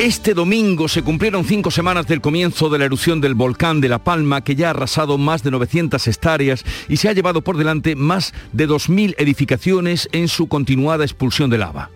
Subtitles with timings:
[0.00, 3.98] Este domingo se cumplieron cinco semanas del comienzo de la erupción del volcán de La
[3.98, 7.96] Palma, que ya ha arrasado más de 900 hectáreas y se ha llevado por delante
[7.96, 11.90] más de 2.000 edificaciones en su continuada expulsión de lava.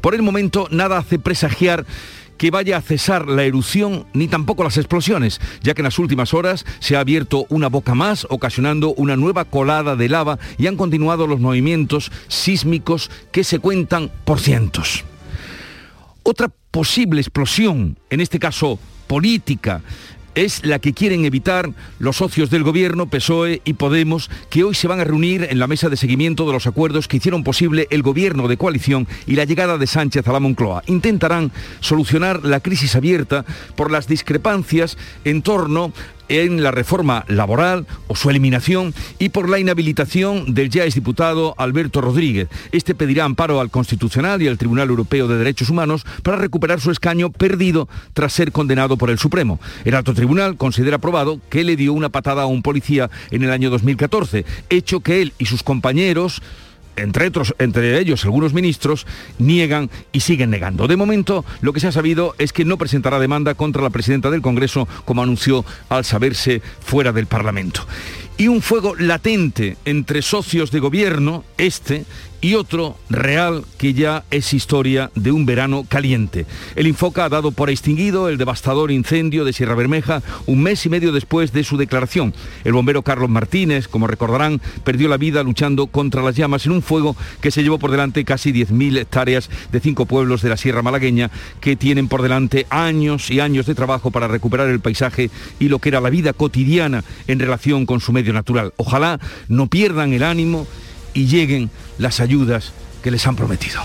[0.00, 1.84] Por el momento, nada hace presagiar
[2.38, 6.32] que vaya a cesar la erupción ni tampoco las explosiones, ya que en las últimas
[6.32, 10.76] horas se ha abierto una boca más, ocasionando una nueva colada de lava y han
[10.76, 15.04] continuado los movimientos sísmicos que se cuentan por cientos.
[16.22, 19.82] Otra posible explosión, en este caso política,
[20.34, 24.86] es la que quieren evitar los socios del gobierno, PSOE y Podemos, que hoy se
[24.88, 28.02] van a reunir en la mesa de seguimiento de los acuerdos que hicieron posible el
[28.02, 30.82] gobierno de coalición y la llegada de Sánchez a la Moncloa.
[30.86, 35.92] Intentarán solucionar la crisis abierta por las discrepancias en torno
[36.30, 42.00] en la reforma laboral o su eliminación y por la inhabilitación del ya exdiputado Alberto
[42.00, 42.48] Rodríguez.
[42.72, 46.90] Este pedirá amparo al Constitucional y al Tribunal Europeo de Derechos Humanos para recuperar su
[46.90, 49.60] escaño perdido tras ser condenado por el Supremo.
[49.84, 53.50] El alto tribunal considera probado que le dio una patada a un policía en el
[53.50, 56.42] año 2014, hecho que él y sus compañeros
[56.96, 59.06] entre, otros, entre ellos algunos ministros,
[59.38, 60.88] niegan y siguen negando.
[60.88, 64.30] De momento, lo que se ha sabido es que no presentará demanda contra la presidenta
[64.30, 67.86] del Congreso, como anunció al saberse fuera del Parlamento.
[68.36, 72.06] Y un fuego latente entre socios de gobierno, este,
[72.40, 76.46] y otro real que ya es historia de un verano caliente.
[76.74, 80.88] El Infoca ha dado por extinguido el devastador incendio de Sierra Bermeja un mes y
[80.88, 82.34] medio después de su declaración.
[82.64, 86.82] El bombero Carlos Martínez, como recordarán, perdió la vida luchando contra las llamas en un
[86.82, 90.82] fuego que se llevó por delante casi 10.000 hectáreas de cinco pueblos de la Sierra
[90.82, 91.30] Malagueña
[91.60, 95.78] que tienen por delante años y años de trabajo para recuperar el paisaje y lo
[95.78, 98.72] que era la vida cotidiana en relación con su medio natural.
[98.76, 100.66] Ojalá no pierdan el ánimo
[101.14, 102.72] y lleguen las ayudas
[103.02, 103.80] que les han prometido.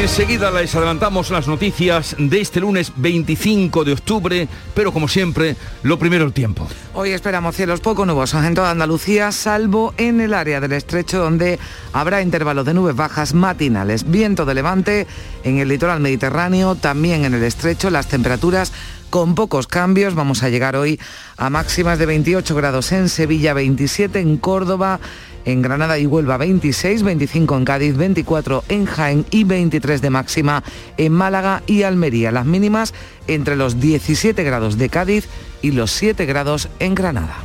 [0.00, 5.98] Enseguida les adelantamos las noticias de este lunes 25 de octubre, pero como siempre, lo
[5.98, 6.66] primero el tiempo.
[6.94, 11.58] Hoy esperamos cielos poco nubosos en toda Andalucía, salvo en el área del estrecho donde
[11.92, 14.10] habrá intervalos de nubes bajas matinales.
[14.10, 15.06] Viento de levante
[15.44, 18.72] en el litoral mediterráneo, también en el estrecho, las temperaturas
[19.10, 20.14] con pocos cambios.
[20.14, 20.98] Vamos a llegar hoy
[21.36, 24.98] a máximas de 28 grados en Sevilla, 27 en Córdoba
[25.44, 30.62] en Granada y Huelva 26, 25 en Cádiz, 24 en Jaén y 23 de máxima
[30.96, 32.32] en Málaga y Almería.
[32.32, 32.94] Las mínimas
[33.26, 35.28] entre los 17 grados de Cádiz
[35.62, 37.36] y los 7 grados en Granada.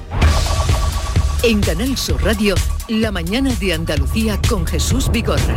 [1.44, 2.55] En Canal Sur Radio,
[2.88, 5.55] la mañana de Andalucía con Jesús Bigorra.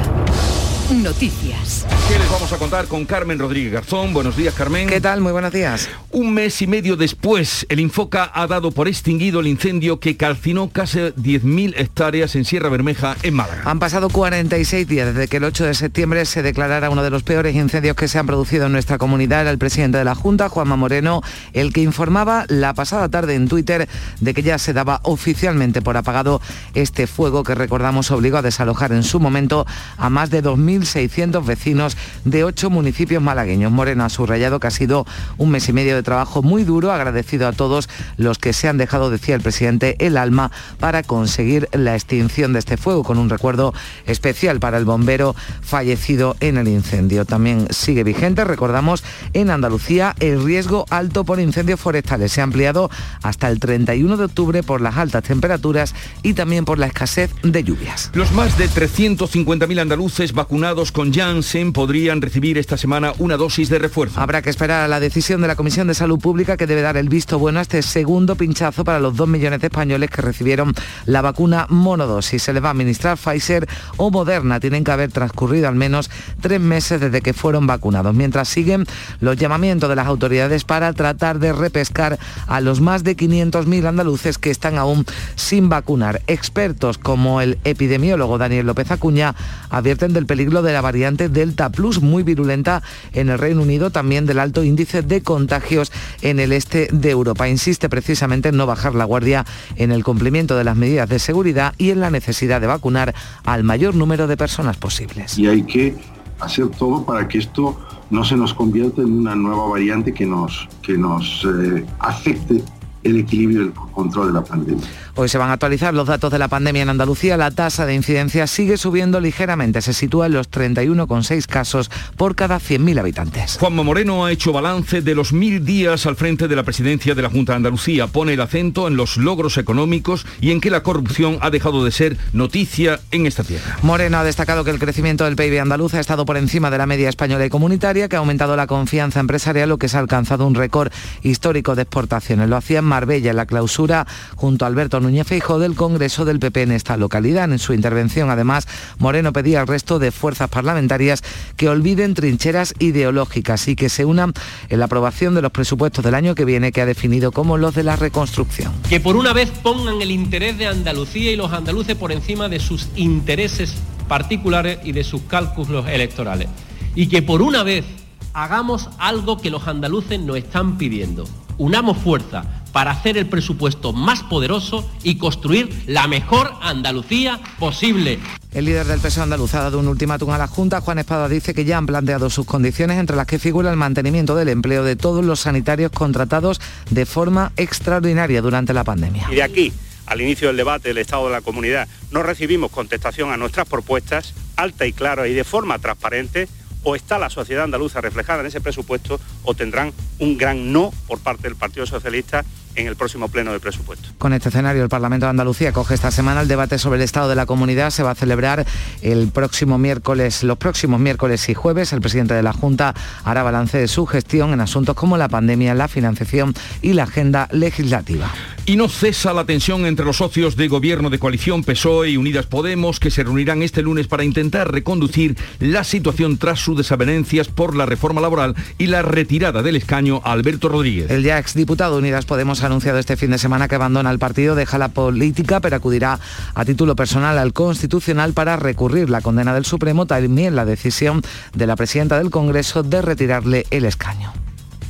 [0.91, 1.87] Noticias.
[2.09, 4.15] ¿Qué les vamos a contar con Carmen Rodríguez Garzón?
[4.15, 4.89] Buenos días, Carmen.
[4.89, 5.21] ¿Qué tal?
[5.21, 5.87] Muy buenos días.
[6.13, 10.71] Un mes y medio después, el Infoca ha dado por extinguido el incendio que calcinó
[10.71, 13.65] casi 10.000 hectáreas en Sierra Bermeja, en Málaga.
[13.67, 17.23] Han pasado 46 días desde que el 8 de septiembre se declarara uno de los
[17.23, 19.43] peores incendios que se han producido en nuestra comunidad.
[19.43, 21.21] Era el presidente de la Junta, Juanma Moreno,
[21.53, 23.87] el que informaba la pasada tarde en Twitter
[24.21, 26.41] de que ya se daba oficialmente por apagado
[26.73, 29.67] este fuego que recordamos obligó a desalojar en su momento
[29.99, 33.73] a más de 2.000 1.600 vecinos de ocho municipios malagueños.
[33.73, 35.07] Moreno ha subrayado que ha sido
[35.37, 38.79] un mes y medio de trabajo muy duro, agradecido a todos los que se han
[38.79, 43.31] dejado, decía el presidente, el alma para conseguir la extinción de este fuego, con un
[43.31, 43.75] recuerdo
[44.07, 47.25] especial para el bombero fallecido en el incendio.
[47.25, 49.03] También sigue vigente, recordamos,
[49.33, 52.33] en Andalucía el riesgo alto por incendios forestales.
[52.33, 52.91] Se ha ampliado
[53.23, 57.65] hasta el 31 de octubre por las altas temperaturas y también por la escasez de
[57.65, 58.11] lluvias.
[58.15, 63.79] Los más de 350.000 andaluces vacunados con Janssen podrían recibir esta semana una dosis de
[63.79, 64.21] refuerzo.
[64.21, 66.99] Habrá que esperar a la decisión de la Comisión de Salud Pública que debe dar
[66.99, 70.75] el visto bueno a este segundo pinchazo para los dos millones de españoles que recibieron
[71.07, 72.43] la vacuna monodosis.
[72.43, 73.67] Se les va a administrar Pfizer
[73.97, 74.61] o Moderna.
[74.61, 76.11] Tienen que haber transcurrido al menos
[76.43, 78.15] tres meses desde que fueron vacunados.
[78.15, 78.85] Mientras siguen
[79.21, 84.37] los llamamientos de las autoridades para tratar de repescar a los más de 500.000 andaluces
[84.37, 86.21] que están aún sin vacunar.
[86.27, 89.35] Expertos como el epidemiólogo Daniel López Acuña
[89.71, 92.83] advierten del peligro de la variante Delta Plus, muy virulenta
[93.13, 97.49] en el Reino Unido, también del alto índice de contagios en el este de Europa.
[97.49, 99.45] Insiste precisamente en no bajar la guardia
[99.77, 103.15] en el cumplimiento de las medidas de seguridad y en la necesidad de vacunar
[103.45, 105.39] al mayor número de personas posibles.
[105.39, 105.97] Y hay que
[106.41, 107.79] hacer todo para que esto
[108.11, 112.63] no se nos convierta en una nueva variante que nos, que nos eh, afecte
[113.03, 114.87] el equilibrio y el control de la pandemia.
[115.15, 117.37] Hoy se van a actualizar los datos de la pandemia en Andalucía.
[117.37, 119.83] La tasa de incidencia sigue subiendo ligeramente.
[119.83, 123.57] Se sitúa en los 31,6 casos por cada 100.000 habitantes.
[123.59, 127.23] Juanma Moreno ha hecho balance de los mil días al frente de la presidencia de
[127.23, 128.07] la Junta de Andalucía.
[128.07, 131.91] Pone el acento en los logros económicos y en que la corrupción ha dejado de
[131.91, 133.77] ser noticia en esta tierra.
[133.83, 136.87] Moreno ha destacado que el crecimiento del PIB andaluz ha estado por encima de la
[136.87, 140.47] media española y comunitaria, que ha aumentado la confianza empresarial, lo que se ha alcanzado
[140.47, 140.93] un récord
[141.23, 142.49] histórico de exportaciones.
[142.49, 146.41] Lo hacía en Marbella en la clausura junto a Alberto Núñez Feijóo del Congreso del
[146.41, 147.51] PP en esta localidad.
[147.53, 148.67] En su intervención, además,
[148.99, 151.23] Moreno pedía al resto de fuerzas parlamentarias
[151.57, 154.33] que olviden trincheras ideológicas y que se unan
[154.69, 157.75] en la aprobación de los presupuestos del año que viene, que ha definido como los
[157.75, 158.73] de la reconstrucción.
[158.89, 162.61] Que por una vez pongan el interés de Andalucía y los andaluces por encima de
[162.61, 163.75] sus intereses
[164.09, 166.49] particulares y de sus cálculos electorales.
[166.95, 167.85] Y que por una vez
[168.33, 171.25] hagamos algo que los andaluces nos están pidiendo.
[171.59, 178.21] Unamos fuerza para hacer el presupuesto más poderoso y construir la mejor Andalucía posible.
[178.53, 180.81] El líder del PSOE andaluz ha dado un ultimátum a la Junta.
[180.81, 184.37] Juan Espada dice que ya han planteado sus condiciones, entre las que figura el mantenimiento
[184.37, 189.27] del empleo de todos los sanitarios contratados de forma extraordinaria durante la pandemia.
[189.29, 189.73] Y de aquí
[190.07, 194.35] al inicio del debate del Estado de la Comunidad no recibimos contestación a nuestras propuestas,
[194.55, 196.47] alta y clara y de forma transparente,
[196.85, 201.19] o está la sociedad andaluza reflejada en ese presupuesto o tendrán un gran no por
[201.19, 202.45] parte del Partido Socialista
[202.79, 204.09] en el próximo pleno de presupuesto.
[204.19, 207.29] Con este escenario, el Parlamento de Andalucía coge esta semana el debate sobre el estado
[207.29, 207.91] de la comunidad.
[207.91, 208.67] Se va a celebrar
[209.03, 211.93] el próximo miércoles, los próximos miércoles y jueves.
[211.93, 212.95] El presidente de la Junta
[213.25, 217.49] hará balance de su gestión en asuntos como la pandemia, la financiación y la agenda
[217.51, 218.31] legislativa.
[218.65, 222.47] Y no cesa la tensión entre los socios de gobierno de coalición PSOE y Unidas
[222.47, 227.75] Podemos, que se reunirán este lunes para intentar reconducir la situación tras sus desavenencias por
[227.75, 231.11] la reforma laboral y la retirada del escaño a Alberto Rodríguez.
[231.11, 234.55] El ya exdiputado Unidas Podemos ha anunciado este fin de semana que abandona el partido,
[234.55, 236.19] deja la política, pero acudirá
[236.55, 241.23] a título personal al Constitucional para recurrir la condena del Supremo, también la decisión
[241.55, 244.33] de la presidenta del Congreso de retirarle el escaño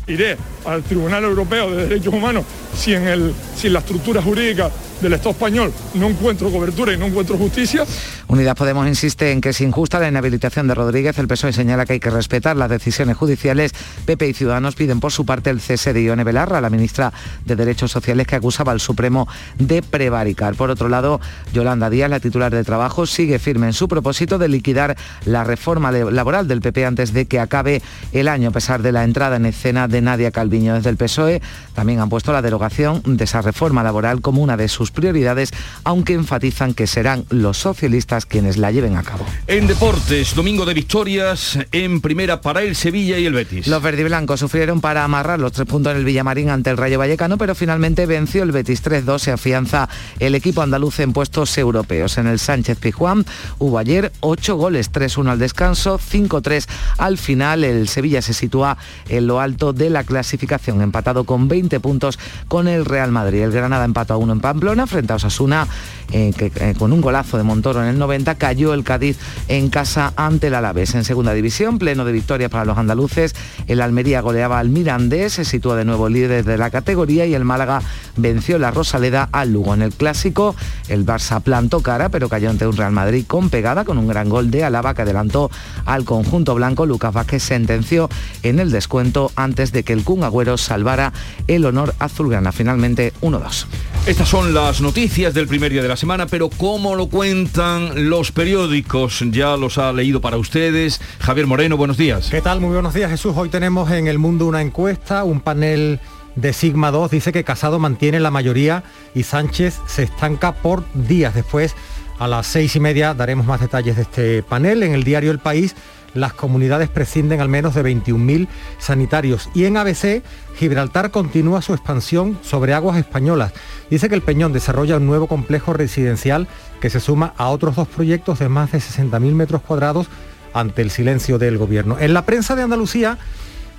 [0.09, 2.45] iré al Tribunal Europeo de Derechos Humanos
[2.77, 4.71] si en, el, si la estructura jurídica
[5.01, 7.85] del Estado español no encuentro cobertura y no encuentro justicia.
[8.27, 11.19] Unidas Podemos insiste en que es injusta la inhabilitación de Rodríguez.
[11.19, 13.73] El PSOE señala que hay que respetar las decisiones judiciales.
[14.05, 17.13] PP y Ciudadanos piden por su parte el cese de Ione Belarra, la ministra
[17.45, 19.29] de Derechos Sociales que acusaba al Supremo
[19.59, 20.55] de prevaricar.
[20.57, 21.21] Por otro lado,
[21.53, 25.93] Yolanda Díaz, la titular de Trabajo, sigue firme en su propósito de liquidar la reforma
[25.93, 27.83] laboral del PP antes de que acabe
[28.13, 30.75] el año, a pesar de la entrada en escena de Nadia Calviño.
[30.75, 31.43] Desde el PSOE
[31.75, 35.51] también han puesto la derogación de esa reforma laboral como una de sus prioridades,
[35.85, 39.25] aunque enfatizan que serán los socialistas quienes la lleven a cabo.
[39.47, 43.67] En deportes, domingo de victorias en primera para el Sevilla y el Betis.
[43.67, 47.39] Los verdiblancos sufrieron para amarrar los tres puntos en el Villamarín ante el Rayo Vallecano,
[47.39, 52.19] pero finalmente venció el Betis 3-2, se afianza el equipo andaluz en puestos europeos.
[52.19, 53.25] En el Sánchez Pijuán
[53.59, 56.67] hubo ayer ocho goles, 3-1 al descanso, 5-3
[56.99, 57.65] al final.
[57.65, 58.77] El Sevilla se sitúa
[59.09, 62.19] en lo alto de la clasificación, empatado con 20 puntos
[62.49, 63.43] con el Real Madrid.
[63.43, 65.67] El Granada empató a uno en Pamplona frente a Osasuna,
[66.13, 69.19] eh, que eh, con un golazo de Montoro en el 90 cayó el Cádiz
[69.49, 70.95] en casa ante el Alavés.
[70.95, 73.35] En segunda división, pleno de victorias para los andaluces,
[73.67, 77.45] el Almería goleaba al Mirandés, se sitúa de nuevo líder de la categoría y el
[77.45, 77.83] Málaga
[78.17, 79.75] venció la Rosaleda al Lugo.
[79.75, 80.55] En el clásico,
[80.89, 84.29] el Barça plantó cara, pero cayó ante un Real Madrid con pegada, con un gran
[84.29, 85.51] gol de Alaba que adelantó
[85.85, 86.87] al conjunto blanco.
[86.87, 88.09] Lucas Vázquez sentenció
[88.43, 91.13] en el descuento antes de que el Kun Agüero salvara
[91.47, 92.53] el honor azulgrana.
[92.53, 93.67] Finalmente 1-2.
[94.07, 98.33] Estas son las noticias del primer día de la semana, pero ¿cómo lo cuentan los
[98.33, 99.23] periódicos?
[99.31, 101.01] Ya los ha leído para ustedes.
[101.21, 102.29] Javier Moreno, buenos días.
[102.31, 102.61] ¿Qué tal?
[102.61, 103.35] Muy buenos días, Jesús.
[103.37, 106.01] Hoy tenemos en El Mundo una encuesta, un panel
[106.41, 111.35] de Sigma 2 dice que Casado mantiene la mayoría y Sánchez se estanca por días.
[111.35, 111.75] Después,
[112.19, 114.85] a las seis y media, daremos más detalles de este panel.
[114.85, 115.75] En el diario El País
[116.15, 118.49] las comunidades prescinden al menos de 21.000
[118.79, 119.49] sanitarios.
[119.55, 120.23] Y en ABC,
[120.57, 123.53] Gibraltar continúa su expansión sobre aguas españolas.
[123.91, 126.49] Dice que el Peñón desarrolla un nuevo complejo residencial
[126.81, 130.09] que se suma a otros dos proyectos de más de 60.000 metros cuadrados
[130.53, 131.99] ante el silencio del gobierno.
[131.99, 133.19] En la prensa de Andalucía,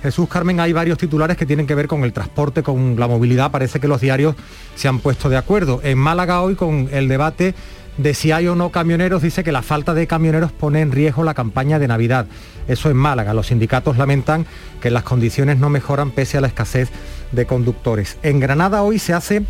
[0.02, 3.50] Jesús Carmen, hay varios titulares que tienen que ver con el transporte, con la movilidad.
[3.50, 4.34] Parece que los diarios
[4.74, 5.80] se han puesto de acuerdo.
[5.82, 7.54] En Málaga hoy con el debate
[7.96, 11.24] de si hay o no camioneros, dice que la falta de camioneros pone en riesgo
[11.24, 12.26] la campaña de Navidad.
[12.68, 13.34] Eso en Málaga.
[13.34, 14.46] Los sindicatos lamentan
[14.80, 16.90] que las condiciones no mejoran pese a la escasez
[17.32, 18.16] de conductores.
[18.22, 19.42] En Granada hoy se hace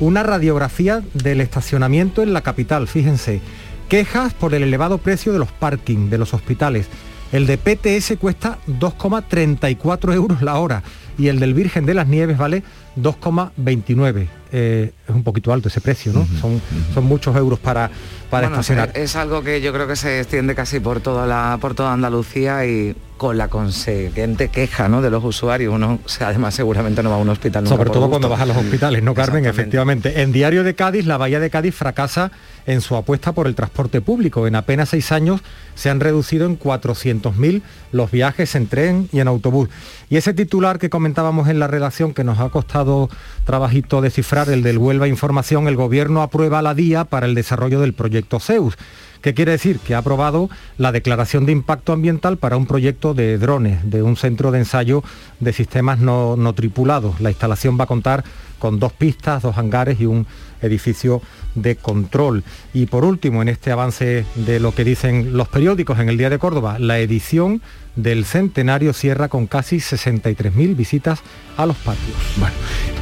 [0.00, 2.88] una radiografía del estacionamiento en la capital.
[2.88, 3.40] Fíjense,
[3.88, 6.88] quejas por el elevado precio de los parking de los hospitales.
[7.32, 10.82] El de PTS cuesta 2,34 euros la hora
[11.18, 12.62] y el del Virgen de las Nieves vale
[12.96, 14.28] 2,29.
[14.56, 16.24] Eh, es un poquito alto ese precio, ¿no?
[16.40, 16.62] son,
[16.94, 17.90] son muchos euros para,
[18.30, 18.92] para estacionar.
[18.94, 22.64] Es algo que yo creo que se extiende casi por toda la por toda Andalucía
[22.64, 25.02] y con la consiguiente queja ¿no?
[25.02, 25.74] de los usuarios.
[25.74, 27.66] Uno además seguramente no va a un hospital.
[27.66, 29.44] Sobre todo cuando vas a los hospitales, ¿no, Carmen?
[29.46, 30.22] Efectivamente.
[30.22, 32.30] En Diario de Cádiz, la Bahía de Cádiz fracasa
[32.66, 34.46] en su apuesta por el transporte público.
[34.46, 35.40] En apenas seis años
[35.74, 39.68] se han reducido en 400.000 los viajes en tren y en autobús.
[40.08, 43.08] Y ese titular que comentábamos en la redacción, que nos ha costado
[43.44, 47.94] trabajito descifrar, el del Huelva Información, el Gobierno aprueba la DIA para el desarrollo del
[47.94, 48.76] proyecto Zeus.
[49.20, 49.78] ¿Qué quiere decir?
[49.78, 54.16] Que ha aprobado la declaración de impacto ambiental para un proyecto de drones, de un
[54.16, 55.02] centro de ensayo
[55.40, 57.20] de sistemas no tripulados.
[57.22, 58.22] La instalación va a contar
[58.58, 60.26] con dos pistas, dos hangares y un
[60.62, 61.22] edificio
[61.54, 62.44] de control.
[62.72, 66.30] Y por último, en este avance de lo que dicen los periódicos en el Día
[66.30, 67.62] de Córdoba, la edición
[67.96, 71.20] del centenario cierra con casi 63.000 visitas
[71.56, 72.16] a los patios.
[72.36, 72.54] Bueno,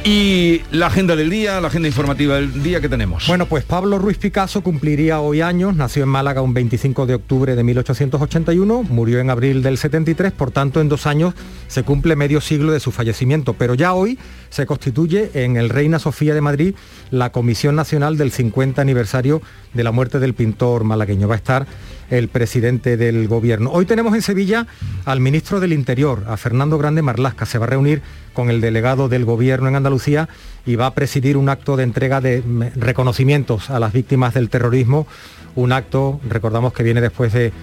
[0.03, 3.25] y la agenda del día, la agenda informativa del día que tenemos.
[3.27, 7.55] Bueno, pues Pablo Ruiz Picasso cumpliría hoy años, nació en Málaga un 25 de octubre
[7.55, 11.33] de 1881, murió en abril del 73, por tanto en dos años
[11.67, 14.19] se cumple medio siglo de su fallecimiento, pero ya hoy
[14.49, 16.75] se constituye en el Reina Sofía de Madrid
[17.09, 19.41] la Comisión Nacional del 50 aniversario
[19.73, 21.27] de la muerte del pintor malagueño.
[21.27, 21.65] Va a estar
[22.09, 23.71] el presidente del gobierno.
[23.71, 24.67] Hoy tenemos en Sevilla
[25.05, 27.45] al ministro del Interior, a Fernando Grande Marlasca.
[27.45, 28.01] Se va a reunir
[28.33, 30.29] con el delegado del gobierno en Andalucía
[30.65, 32.43] y va a presidir un acto de entrega de
[32.75, 35.07] reconocimientos a las víctimas del terrorismo.
[35.55, 37.53] Un acto, recordamos que viene después de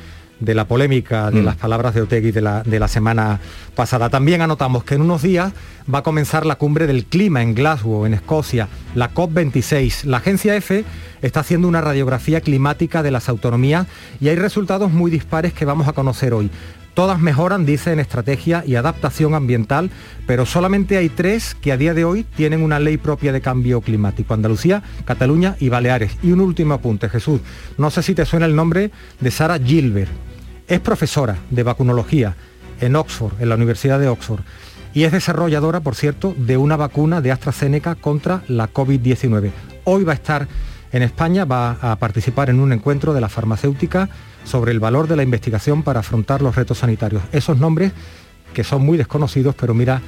[0.41, 1.45] de la polémica de mm.
[1.45, 3.41] las palabras de Otegui de la, de la semana
[3.75, 4.09] pasada.
[4.09, 5.53] También anotamos que en unos días
[5.93, 10.05] va a comenzar la cumbre del clima en Glasgow, en Escocia, la COP26.
[10.05, 10.85] La agencia EFE
[11.23, 13.87] está haciendo una radiografía climática de las autonomías
[14.21, 16.51] y hay resultados muy dispares que vamos a conocer hoy.
[16.95, 19.91] Todas mejoran, dice, en estrategia y adaptación ambiental,
[20.27, 23.81] pero solamente hay tres que a día de hoy tienen una ley propia de cambio
[23.81, 24.35] climático.
[24.35, 26.17] Andalucía, Cataluña y Baleares.
[26.23, 27.41] Y un último apunte, Jesús.
[27.79, 30.11] No sé si te suena el nombre de Sara Gilbert.
[30.67, 32.35] Es profesora de vacunología
[32.81, 34.41] en Oxford, en la Universidad de Oxford,
[34.93, 39.51] y es desarrolladora, por cierto, de una vacuna de AstraZeneca contra la COVID-19.
[39.85, 40.49] Hoy va a estar
[40.93, 44.09] en España, va a participar en un encuentro de la farmacéutica
[44.45, 47.23] sobre el valor de la investigación para afrontar los retos sanitarios.
[47.33, 47.93] Esos nombres
[48.53, 50.03] que son muy desconocidos, pero mira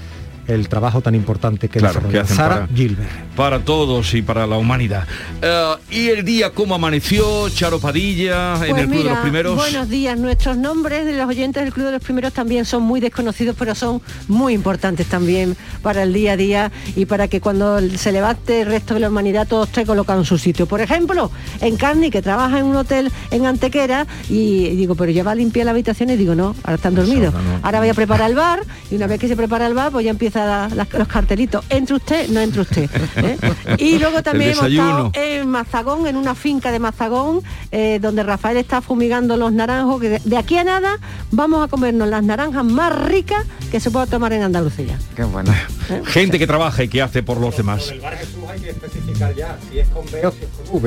[0.47, 3.09] el trabajo tan importante que claro, Sara Gilbert.
[3.37, 5.07] Para todos y para la humanidad.
[5.41, 9.57] Eh, y el día cómo amaneció, Charo Padilla, en pues el Club de los Primeros.
[9.57, 13.01] Buenos días, nuestros nombres de los oyentes del Club de los Primeros también son muy
[13.01, 17.81] desconocidos, pero son muy importantes también para el día a día y para que cuando
[17.97, 20.67] se levante el resto de la humanidad todo esté colocado en su sitio.
[20.67, 21.31] Por ejemplo,
[21.61, 25.35] en Candy, que trabaja en un hotel en Antequera, y digo, pero ya va a
[25.35, 27.35] limpiar la habitación y digo, no, ahora están dormidos.
[27.63, 30.05] Ahora voy a preparar el bar y una vez que se prepara el bar, pues
[30.05, 32.91] ya empieza los cartelitos, entre usted, no entre usted.
[33.17, 33.39] ¿eh?
[33.79, 38.57] Y luego también hemos estado en Mazagón, en una finca de Mazagón, eh, donde Rafael
[38.57, 40.99] está fumigando los naranjos, que de, aquí a nada
[41.31, 44.99] vamos a comernos las naranjas más ricas que se pueda tomar en Andalucía.
[45.17, 45.53] Qué bueno.
[45.91, 46.03] ¿Eh?
[46.07, 47.93] Gente que trabaja y que hace por los demás.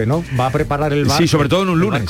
[0.05, 0.23] ¿No?
[0.39, 1.17] Va a preparar el bar.
[1.17, 2.03] Sí, sobre todo en un lunes.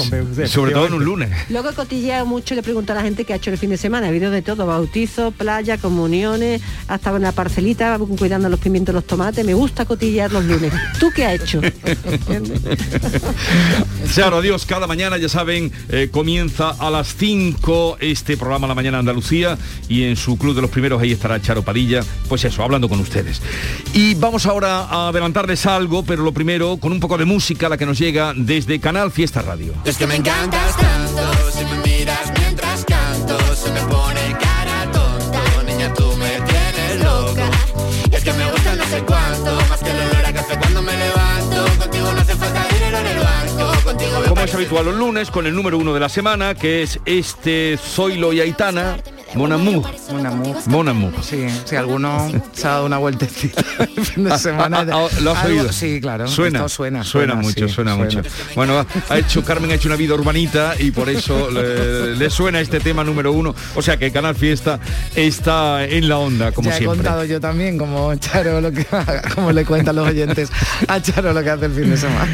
[0.49, 1.29] sobre todo en un lunes.
[1.49, 4.07] Luego cotillea mucho le pregunto a la gente que ha hecho el fin de semana.
[4.07, 9.45] Ha habido de todo, bautizo, playa, comuniones, hasta una parcelita cuidando los pimientos, los tomates.
[9.45, 10.73] Me gusta cotillear los lunes.
[10.99, 11.61] ¿Tú qué has hecho?
[14.13, 14.65] Claro, adiós.
[14.65, 19.57] Cada mañana, ya saben, eh, comienza a las 5 este programa La Mañana Andalucía
[19.89, 22.01] y en su club de los primeros ahí estará Charo Padilla.
[22.29, 23.41] Pues eso, hablando con ustedes.
[23.93, 27.77] Y vamos ahora a adelantarles algo, pero lo primero, con un poco de música, la
[27.77, 29.73] que nos llega desde Canal Fiesta Radio.
[29.83, 34.04] Es que me encantas tanto, si me miras mientras canto, se me pone
[44.45, 48.31] Es habitual los lunes, con el número uno de la semana, que es este Zoilo
[48.31, 48.95] y Aitana,
[49.33, 49.89] Mon amour.
[50.11, 50.55] Mon amour.
[50.67, 51.11] Mon amour.
[51.21, 54.79] Sí, si alguno se ha dado una vueltecita el fin de Ah, semana.
[54.81, 55.73] ah, ah, ¿Lo has algo- oído?
[55.73, 56.27] Sí, claro.
[56.27, 58.21] Suena, Esto suena, suena, mucho, sí, suena, mucho.
[58.55, 62.29] Bueno, ha- ha hecho Carmen ha hecho una vida urbanita y por eso le, le
[62.29, 63.53] suena este tema número uno.
[63.75, 64.79] O sea que Canal Fiesta
[65.15, 66.97] está en la onda, como ya he siempre.
[66.99, 68.85] contado yo también, como Charo, lo que,
[69.35, 70.49] como le cuentan los oyentes
[70.87, 72.29] a Charo lo que hace el fin de semana.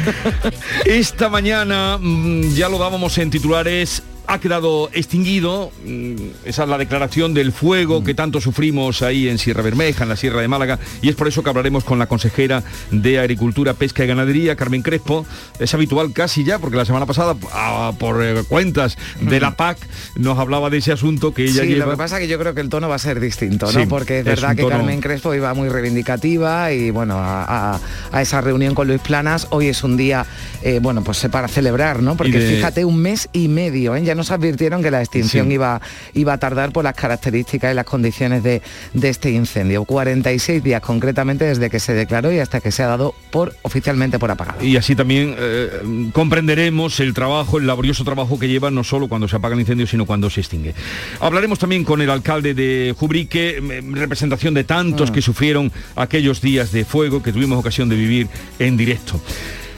[0.84, 4.02] Esta mañana mm, ya lo dábamos en titulares.
[4.26, 6.14] Ha quedado extinguido, mm,
[6.44, 10.16] esa es la declaración del fuego que tanto sufrimos ahí en Sierra Bermeja, en la
[10.16, 14.04] Sierra de Málaga, y es por eso que hablaremos con la consejera de Agricultura, Pesca
[14.04, 15.26] y Ganadería, Carmen Crespo.
[15.58, 19.78] Es habitual casi ya, porque la semana pasada, ah, por eh, cuentas de la PAC,
[20.16, 21.86] nos hablaba de ese asunto que ella Sí, lleva...
[21.86, 23.80] lo que pasa es que yo creo que el tono va a ser distinto, ¿no?
[23.80, 27.80] Sí, Porque es verdad que tono- Carmen Crespo iba muy reivindicativa y bueno, a, a-
[28.12, 30.26] a esa reunión con Luis Planas, hoy es un día,
[30.62, 32.16] eh, bueno, pues para celebrar, ¿no?
[32.16, 34.02] Porque de- fíjate, un mes y medio, ¿eh?
[34.12, 35.54] Ya nos advirtieron que la extinción Sí.
[35.54, 35.80] iba,
[36.12, 38.60] iba a tardar por las características y las condiciones de,
[38.92, 39.84] de este incendio.
[39.86, 44.18] 46 días concretamente desde que se declaró y hasta que se ha dado por oficialmente
[44.18, 44.62] por apagado.
[44.62, 49.28] Y así también eh, comprenderemos el trabajo, el laborioso trabajo que lleva no solo cuando
[49.28, 50.74] se apaga el incendio, sino cuando se extingue.
[51.20, 55.14] Hablaremos también con el alcalde de Jubrique, em, representación de tantos Mm.
[55.14, 58.28] que sufrieron aquellos días de fuego que tuvimos ocasión de vivir
[58.58, 59.20] en directo.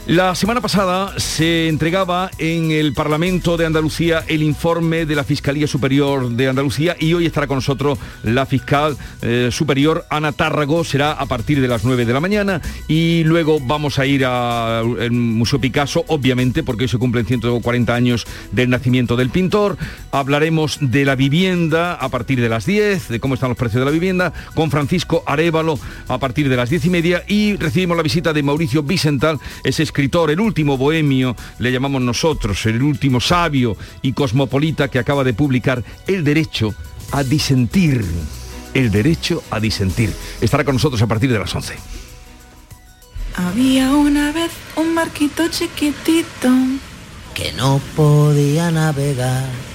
[0.07, 5.67] La semana pasada se entregaba en el Parlamento de Andalucía el informe de la Fiscalía
[5.67, 11.13] Superior de Andalucía y hoy estará con nosotros la fiscal eh, superior Ana Tárrago, será
[11.13, 15.59] a partir de las 9 de la mañana y luego vamos a ir al Museo
[15.59, 19.79] Picasso, obviamente, porque hoy se cumplen 140 años del nacimiento del pintor.
[20.13, 23.87] Hablaremos de la vivienda a partir de las 10, de cómo están los precios de
[23.87, 28.03] la vivienda, con Francisco Arevalo a partir de las 10 y media y recibimos la
[28.03, 33.77] visita de Mauricio Vicental, ese escritor, el último bohemio, le llamamos nosotros, el último sabio
[34.03, 36.75] y cosmopolita que acaba de publicar El derecho
[37.13, 38.05] a disentir.
[38.75, 40.13] El derecho a disentir.
[40.41, 41.77] Estará con nosotros a partir de las 11.
[43.37, 46.51] Había una vez un marquito chiquitito
[47.33, 49.74] que no podía navegar.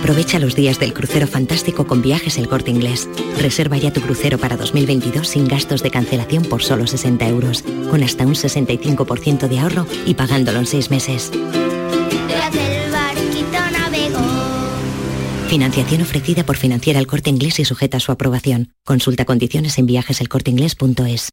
[0.00, 3.08] Aprovecha los días del crucero fantástico con viajes El Corte Inglés.
[3.38, 8.02] Reserva ya tu crucero para 2022 sin gastos de cancelación por solo 60 euros, con
[8.02, 11.30] hasta un 65% de ahorro y pagándolo en seis meses.
[11.30, 14.20] Tras el barquito navegó.
[15.48, 18.72] Financiación ofrecida por Financiera El Corte Inglés y sujeta a su aprobación.
[18.84, 21.28] Consulta condiciones en viajeselcorteinglés.es.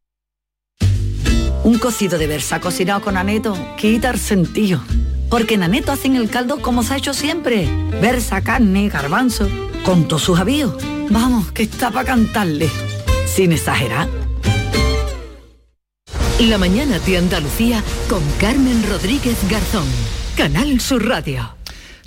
[1.64, 4.82] Un cocido de versa cocinado con aneto quita el sentido.
[5.30, 7.68] Porque en aneto hacen el caldo como se ha hecho siempre.
[8.00, 9.48] Versa, carne, garbanzo,
[9.84, 10.74] con todos sus avíos.
[11.10, 12.68] Vamos, que está para cantarle.
[13.26, 14.08] Sin exagerar.
[16.40, 19.86] La mañana de Andalucía con Carmen Rodríguez Garzón.
[20.36, 21.58] Canal Sur Radio.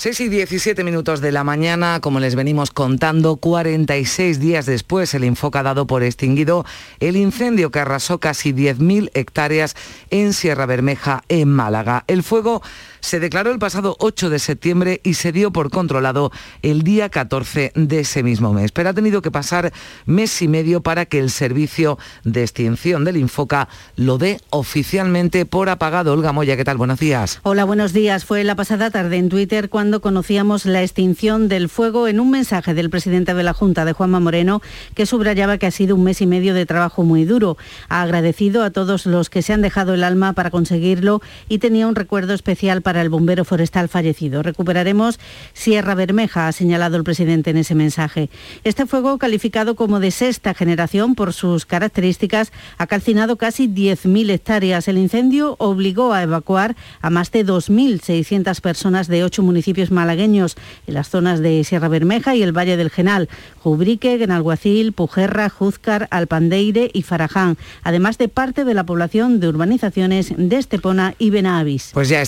[0.02, 5.26] 6 y 17 minutos de la mañana, como les venimos contando, 46 días después el
[5.26, 6.65] Infoca ha dado por extinguido
[7.00, 9.76] el incendio que arrasó casi 10.000 hectáreas
[10.10, 12.04] en Sierra Bermeja, en Málaga.
[12.08, 12.63] El fuego
[13.02, 17.74] se declaró el pasado 8 de septiembre y se dio por controlado el día 14
[17.76, 18.72] de ese mismo mes.
[18.72, 19.74] Pero ha tenido que pasar
[20.06, 25.70] mes y medio para que el servicio de extinción del Infoca lo dé oficialmente por
[25.70, 26.14] apagado.
[26.14, 26.78] Olga Moya, ¿qué tal?
[26.78, 27.40] Buenos días.
[27.44, 28.26] Hola, buenos días.
[28.26, 32.74] Fue la pasada tarde en Twitter cuando conocíamos la extinción del fuego en un mensaje
[32.74, 34.62] del presidente de la Junta, de Juanma Moreno,
[34.96, 37.58] que subrayaba que ha sido un mes y medio de trabajo muy duro.
[37.90, 41.88] Ha agradecido a todos los que se han dejado el alma para conseguirlo y tenía
[41.88, 44.43] un recuerdo especial para el bombero forestal fallecido.
[44.43, 45.19] Recuperaremos
[45.54, 48.30] Sierra Bermeja, ha señalado el presidente en ese mensaje.
[48.65, 54.88] Este fuego, calificado como de sexta generación por sus características, ha calcinado casi 10.000 hectáreas.
[54.88, 60.95] El incendio obligó a evacuar a más de 2.600 personas de ocho municipios malagueños en
[60.95, 66.89] las zonas de Sierra Bermeja y el Valle del Genal, Jubrique, Genalguacil, Pujerra, Júzcar, Alpandeire
[66.93, 71.91] y Faraján, además de parte de la población de urbanizaciones de Estepona y Benavis.
[71.93, 72.21] Pues ya ha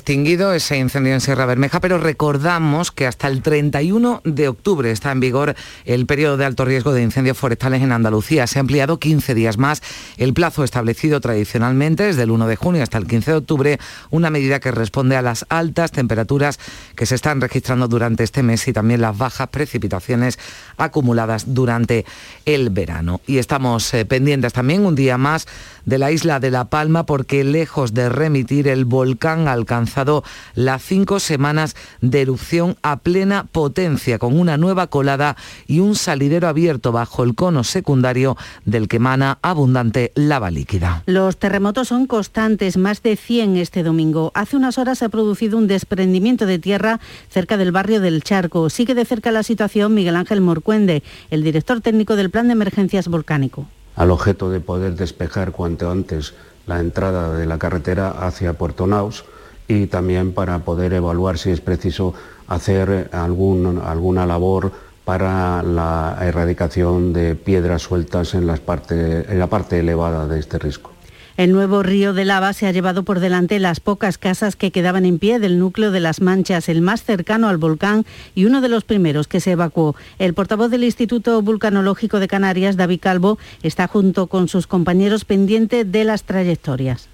[0.54, 5.20] ese incendio en Sierra Bermeja, pero recordamos que hasta el 31 de octubre está en
[5.20, 8.48] vigor el periodo de alto riesgo de incendios forestales en Andalucía.
[8.48, 9.82] Se ha ampliado 15 días más
[10.18, 14.30] el plazo establecido tradicionalmente desde el 1 de junio hasta el 15 de octubre, una
[14.30, 16.60] medida que responde a las altas temperaturas
[16.96, 20.40] que se están registrando durante este mes y también las bajas precipitaciones
[20.78, 22.06] acumuladas durante
[22.46, 23.22] el verano.
[23.28, 25.48] Y estamos eh, pendientes también un día más
[25.86, 30.24] de la isla de La Palma porque lejos de remitir el volcán ha alcanzado
[30.56, 35.36] las cinco semanas de erupción a plena potencia con una nueva colada
[35.68, 41.04] y un salidero abierto bajo el cono secundario del que emana abundante lava líquida.
[41.06, 44.32] Los terremotos son constantes, más de 100 este domingo.
[44.36, 48.70] Hace unas horas se ha producido un desprendimiento de tierra cerca del barrio del Charco.
[48.70, 53.10] Sigue de cerca la situación Miguel Ángel Morcuende, el director técnico del Plan de Emergencias
[53.10, 53.66] Volcánico.
[53.98, 56.34] al objeto de poder despejar cuanto antes
[56.68, 59.26] la entrada de la carretera hacia Puerto Naus
[59.68, 62.14] y también para poder evaluar si es preciso
[62.48, 64.72] hacer algún- alguna labor
[65.04, 70.93] para la erradicación de piedras sueltas en, parte- en la parte elevada de este risco.
[71.36, 75.04] El nuevo río de lava se ha llevado por delante las pocas casas que quedaban
[75.04, 78.70] en pie del núcleo de las Manchas, el más cercano al volcán y uno de
[78.70, 79.96] los primeros que se evacuó.
[80.20, 85.86] El portavoz del Instituto Vulcanológico de Canarias, David Calvo, está junto con sus compañeros pendiente
[85.86, 87.10] de las trayectorias.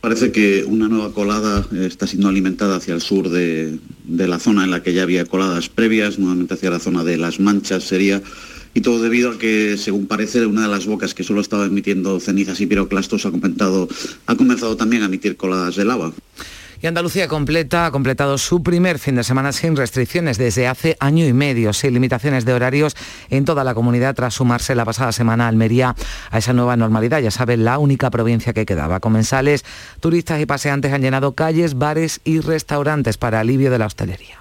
[0.00, 4.64] Parece que una nueva colada está siendo alimentada hacia el sur de, de, la zona
[4.64, 8.22] en la que ya había coladas previas, nuevamente hacia la zona de las manchas sería,
[8.78, 12.20] y todo debido a que, según parece, una de las bocas que solo estaba emitiendo
[12.20, 13.32] cenizas y piroclastos ha,
[14.26, 16.12] ha comenzado también a emitir coladas de lava.
[16.80, 21.26] Y Andalucía completa, ha completado su primer fin de semana sin restricciones desde hace año
[21.26, 22.94] y medio, sin limitaciones de horarios
[23.30, 25.96] en toda la comunidad tras sumarse la pasada semana a Almería
[26.30, 27.18] a esa nueva normalidad.
[27.18, 29.00] Ya saben, la única provincia que quedaba.
[29.00, 29.64] Comensales,
[29.98, 34.37] turistas y paseantes han llenado calles, bares y restaurantes para alivio de la hostelería.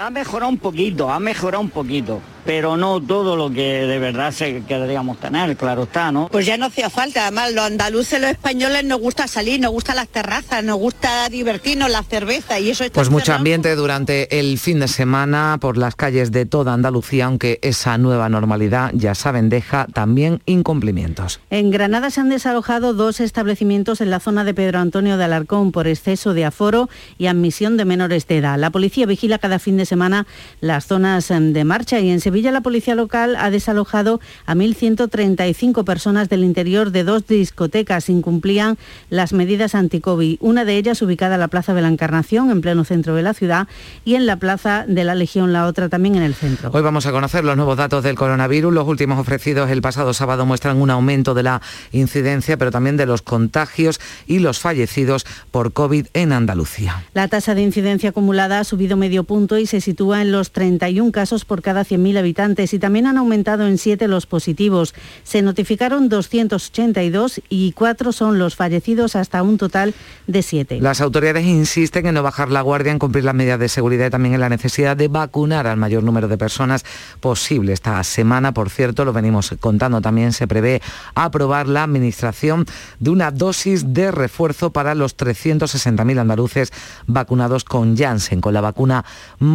[0.00, 4.30] Ha mejorado un poquito, ha mejorado un poquito, pero no todo lo que de verdad
[4.30, 6.28] se querríamos tener, claro está, ¿no?
[6.30, 9.96] Pues ya no hacía falta, además los andaluces, los españoles nos gusta salir, nos gustan
[9.96, 14.56] las terrazas, nos gusta divertirnos, la cerveza y eso está Pues mucho ambiente durante el
[14.60, 19.48] fin de semana por las calles de toda Andalucía, aunque esa nueva normalidad, ya saben,
[19.48, 21.40] deja también incumplimientos.
[21.50, 25.72] En Granada se han desalojado dos establecimientos en la zona de Pedro Antonio de Alarcón
[25.72, 28.60] por exceso de aforo y admisión de menores de edad.
[28.60, 30.26] La policía vigila cada fin de semana
[30.60, 35.84] las zonas em, de marcha y en Sevilla la policía local ha desalojado a 1.135
[35.84, 38.08] personas del interior de dos discotecas.
[38.08, 38.78] Incumplían
[39.10, 42.84] las medidas anti-COVID, una de ellas ubicada en la Plaza de la Encarnación, en pleno
[42.84, 43.66] centro de la ciudad,
[44.04, 46.70] y en la Plaza de la Legión, la otra también en el centro.
[46.72, 48.72] Hoy vamos a conocer los nuevos datos del coronavirus.
[48.72, 53.06] Los últimos ofrecidos el pasado sábado muestran un aumento de la incidencia, pero también de
[53.06, 57.02] los contagios y los fallecidos por COVID en Andalucía.
[57.14, 60.50] La tasa de incidencia acumulada ha subido medio punto y se se sitúa en los
[60.50, 64.92] 31 casos por cada 100.000 habitantes y también han aumentado en 7 los positivos.
[65.22, 69.94] Se notificaron 282 y 4 son los fallecidos hasta un total
[70.26, 70.80] de 7.
[70.80, 74.10] Las autoridades insisten en no bajar la guardia, en cumplir las medidas de seguridad y
[74.10, 76.84] también en la necesidad de vacunar al mayor número de personas
[77.20, 77.72] posible.
[77.72, 80.82] Esta semana, por cierto, lo venimos contando también, se prevé
[81.14, 82.66] aprobar la administración
[82.98, 86.72] de una dosis de refuerzo para los 360.000 andaluces
[87.06, 89.04] vacunados con Janssen, con la vacuna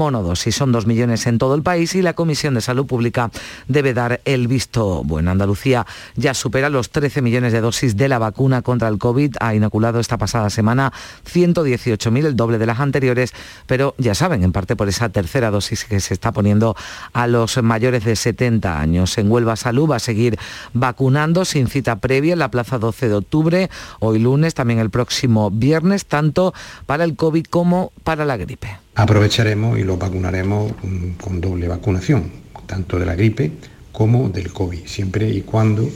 [0.03, 0.53] monodosis.
[0.53, 3.31] Son dos millones en todo el país y la Comisión de Salud Pública
[3.69, 5.31] debe dar el visto bueno.
[5.31, 5.85] Andalucía
[6.15, 9.37] ya supera los 13 millones de dosis de la vacuna contra el COVID.
[9.39, 10.91] Ha inoculado esta pasada semana
[11.31, 13.33] 118.000, el doble de las anteriores,
[13.65, 16.75] pero ya saben, en parte por esa tercera dosis que se está poniendo
[17.13, 19.17] a los mayores de 70 años.
[19.17, 20.37] En Huelva Salud va a seguir
[20.73, 25.49] vacunando sin cita previa en la Plaza 12 de octubre, hoy lunes, también el próximo
[25.49, 26.53] viernes, tanto
[26.85, 30.73] para el COVID como para la gripe aprovecharemos y los vacunaremos
[31.21, 32.31] con doble vacunación,
[32.65, 33.51] tanto de la gripe
[33.91, 35.89] como del COVID, siempre y cuando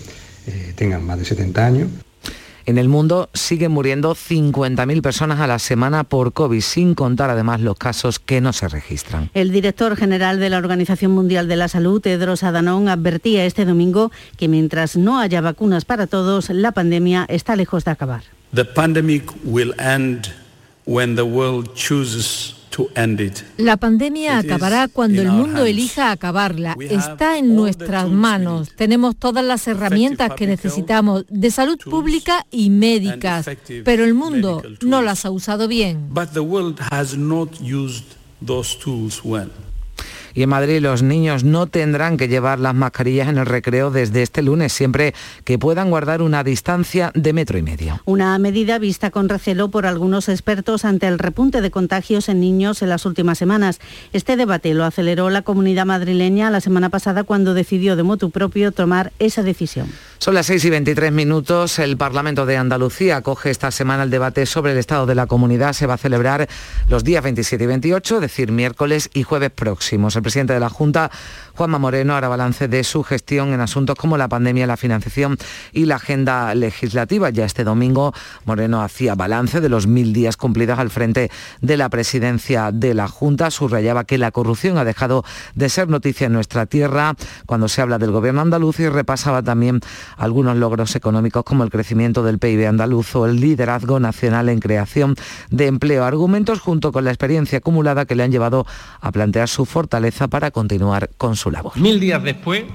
[0.47, 1.89] eh, tengan más de 70 años.
[2.67, 7.61] En el mundo siguen muriendo 50.000 personas a la semana por COVID, sin contar además
[7.61, 9.29] los casos que no se registran.
[9.33, 14.11] El director general de la Organización Mundial de la Salud, Tedros Adhanom, advertía este domingo
[14.35, 18.23] que mientras no haya vacunas para todos, la pandemia está lejos de acabar.
[18.53, 20.27] The pandemic will end
[20.85, 22.56] when the world chooses
[23.57, 26.75] la pandemia acabará cuando el mundo elija acabarla.
[26.79, 28.73] Está en nuestras manos.
[28.75, 33.49] Tenemos todas las herramientas que necesitamos de salud pública y médicas,
[33.83, 36.09] pero el mundo no las ha usado bien.
[40.37, 44.21] Y en Madrid los niños no tendrán que llevar las mascarillas en el recreo desde
[44.21, 47.99] este lunes, siempre que puedan guardar una distancia de metro y medio.
[48.05, 52.83] Una medida vista con recelo por algunos expertos ante el repunte de contagios en niños
[52.83, 53.79] en las últimas semanas.
[54.13, 58.71] Este debate lo aceleró la comunidad madrileña la semana pasada cuando decidió de motu propio
[58.71, 59.87] tomar esa decisión.
[60.19, 61.77] Son las 6 y 23 minutos.
[61.77, 65.73] El Parlamento de Andalucía acoge esta semana el debate sobre el estado de la comunidad.
[65.73, 66.49] Se va a celebrar
[66.89, 70.15] los días 27 y 28, es decir, miércoles y jueves próximos.
[70.15, 71.11] El presidente de la Junta,
[71.57, 75.39] Juanma Moreno, hará balance de su gestión en asuntos como la pandemia, la financiación
[75.73, 77.31] y la agenda legislativa.
[77.31, 78.13] Ya este domingo
[78.45, 83.07] Moreno hacía balance de los mil días cumplidos al frente de la presidencia de la
[83.07, 83.49] Junta.
[83.49, 87.15] Subrayaba que la corrupción ha dejado de ser noticia en nuestra tierra
[87.47, 89.79] cuando se habla del gobierno andaluz y repasaba también
[90.15, 95.15] algunos logros económicos como el crecimiento del PIB andaluz o el liderazgo nacional en creación
[95.49, 96.05] de empleo.
[96.05, 98.67] Argumentos junto con la experiencia acumulada que le han llevado
[99.01, 102.65] a plantear su fortaleza para continuar con su Mil días después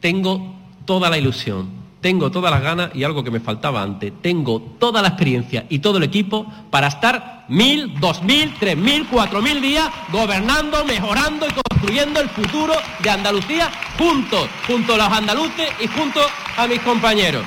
[0.00, 1.68] tengo toda la ilusión,
[2.00, 5.80] tengo todas las ganas y algo que me faltaba antes, tengo toda la experiencia y
[5.80, 11.46] todo el equipo para estar mil, dos mil, tres mil, cuatro mil días gobernando, mejorando
[11.46, 16.20] y construyendo el futuro de Andalucía juntos, junto a los andaluces y junto
[16.56, 17.42] a mis compañeros.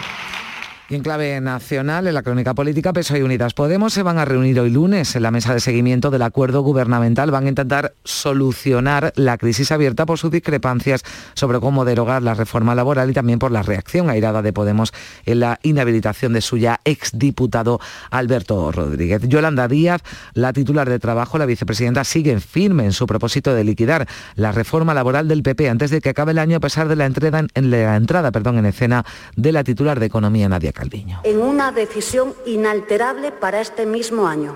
[0.92, 4.26] Y en clave nacional, en la crónica política, PSOE y Unidas Podemos se van a
[4.26, 7.32] reunir hoy lunes en la mesa de seguimiento del acuerdo gubernamental.
[7.32, 12.76] Van a intentar solucionar la crisis abierta por sus discrepancias sobre cómo derogar la reforma
[12.76, 14.92] laboral y también por la reacción airada de Podemos
[15.26, 19.22] en la inhabilitación de su ya exdiputado Alberto Rodríguez.
[19.30, 20.02] Yolanda Díaz,
[20.34, 24.94] la titular de trabajo, la vicepresidenta, sigue firme en su propósito de liquidar la reforma
[24.94, 27.74] laboral del PP antes de que acabe el año a pesar de la entrada en,
[27.74, 29.06] en escena
[29.38, 30.81] de la titular de Economía, Nadia
[31.24, 34.56] en una decisión inalterable para este mismo año,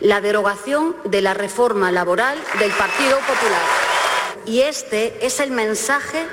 [0.00, 3.62] la derogación de la reforma laboral del Partido Popular.
[4.46, 6.26] Y este es el mensaje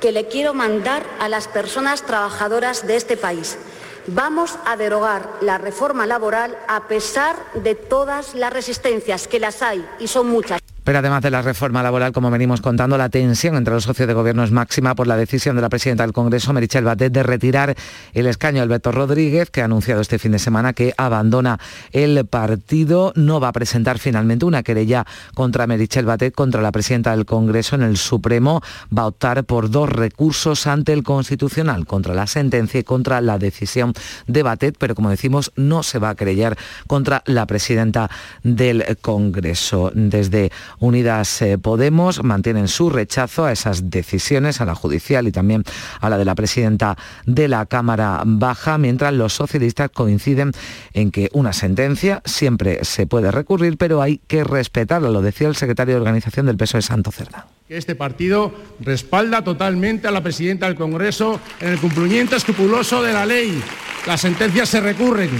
[0.00, 3.58] que le quiero mandar a las personas trabajadoras de este país.
[4.06, 9.86] Vamos a derogar la reforma laboral a pesar de todas las resistencias, que las hay
[9.98, 10.67] y son muchas.
[10.88, 14.14] Pero además de la reforma laboral, como venimos contando, la tensión entre los socios de
[14.14, 17.76] gobierno es máxima por la decisión de la presidenta del Congreso, Merichel Batet, de retirar
[18.14, 21.60] el escaño Alberto Rodríguez, que ha anunciado este fin de semana que abandona
[21.92, 23.12] el partido.
[23.16, 27.76] No va a presentar finalmente una querella contra Merichel Batet, contra la presidenta del Congreso
[27.76, 28.62] en el Supremo.
[28.90, 33.36] Va a optar por dos recursos ante el Constitucional, contra la sentencia y contra la
[33.36, 33.92] decisión
[34.26, 38.08] de Batet, pero como decimos, no se va a querellar contra la presidenta
[38.42, 39.92] del Congreso.
[39.94, 45.64] Desde Unidas eh, Podemos mantienen su rechazo a esas decisiones, a la judicial y también
[46.00, 50.52] a la de la presidenta de la Cámara Baja, mientras los socialistas coinciden
[50.92, 55.56] en que una sentencia siempre se puede recurrir, pero hay que respetarla, lo decía el
[55.56, 57.46] secretario de Organización del PSOE Santo Cerda.
[57.68, 63.26] Este partido respalda totalmente a la presidenta del Congreso en el cumplimiento escrupuloso de la
[63.26, 63.62] ley.
[64.06, 65.30] Las sentencias se recurren,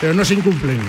[0.00, 0.80] pero no se incumplen.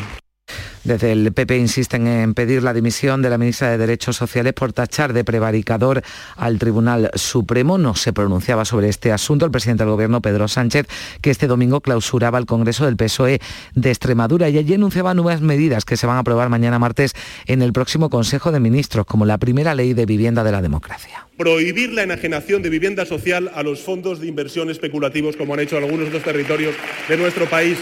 [0.85, 4.71] Desde el PP insisten en pedir la dimisión de la ministra de Derechos Sociales por
[4.71, 6.03] tachar de prevaricador
[6.35, 7.79] al Tribunal Supremo.
[7.79, 10.85] No se pronunciaba sobre este asunto el presidente del Gobierno, Pedro Sánchez,
[11.21, 13.39] que este domingo clausuraba el Congreso del PSOE
[13.73, 17.13] de Extremadura y allí anunciaba nuevas medidas que se van a aprobar mañana martes
[17.47, 21.25] en el próximo Consejo de Ministros, como la primera ley de vivienda de la democracia.
[21.35, 25.77] Prohibir la enajenación de vivienda social a los fondos de inversión especulativos, como han hecho
[25.77, 26.75] algunos de los territorios
[27.09, 27.79] de nuestro país.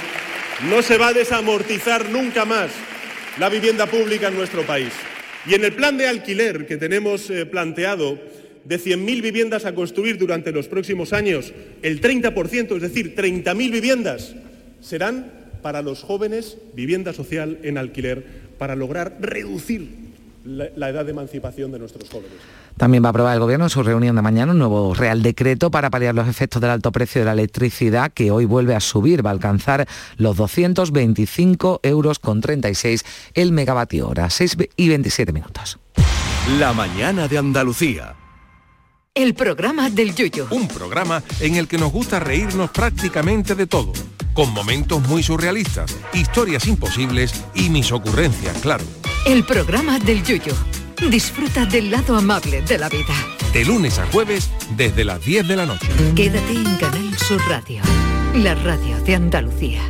[0.69, 2.71] No se va a desamortizar nunca más
[3.39, 4.91] la vivienda pública en nuestro país.
[5.45, 8.19] Y en el plan de alquiler que tenemos eh, planteado
[8.63, 14.35] de 100.000 viviendas a construir durante los próximos años, el 30%, es decir, 30.000 viviendas,
[14.81, 18.23] serán para los jóvenes vivienda social en alquiler
[18.57, 20.12] para lograr reducir
[20.43, 22.31] la edad de emancipación de nuestros jóvenes.
[22.77, 25.69] También va a aprobar el Gobierno en su reunión de mañana un nuevo Real Decreto
[25.71, 29.25] para paliar los efectos del alto precio de la electricidad que hoy vuelve a subir,
[29.25, 35.79] va a alcanzar los 225 euros con 36 el megavatio hora, 6 y 27 minutos.
[36.59, 38.15] La mañana de Andalucía.
[39.13, 40.47] El programa del Yoyo.
[40.49, 43.93] Un programa en el que nos gusta reírnos prácticamente de todo,
[44.33, 48.83] con momentos muy surrealistas, historias imposibles y mis ocurrencias, claro.
[49.25, 50.53] El programa del Yoyo
[51.09, 53.13] Disfruta del lado amable de la vida.
[53.51, 55.87] De lunes a jueves desde las 10 de la noche.
[56.15, 57.81] Quédate en Canal Sur Radio,
[58.35, 59.81] la radio de Andalucía.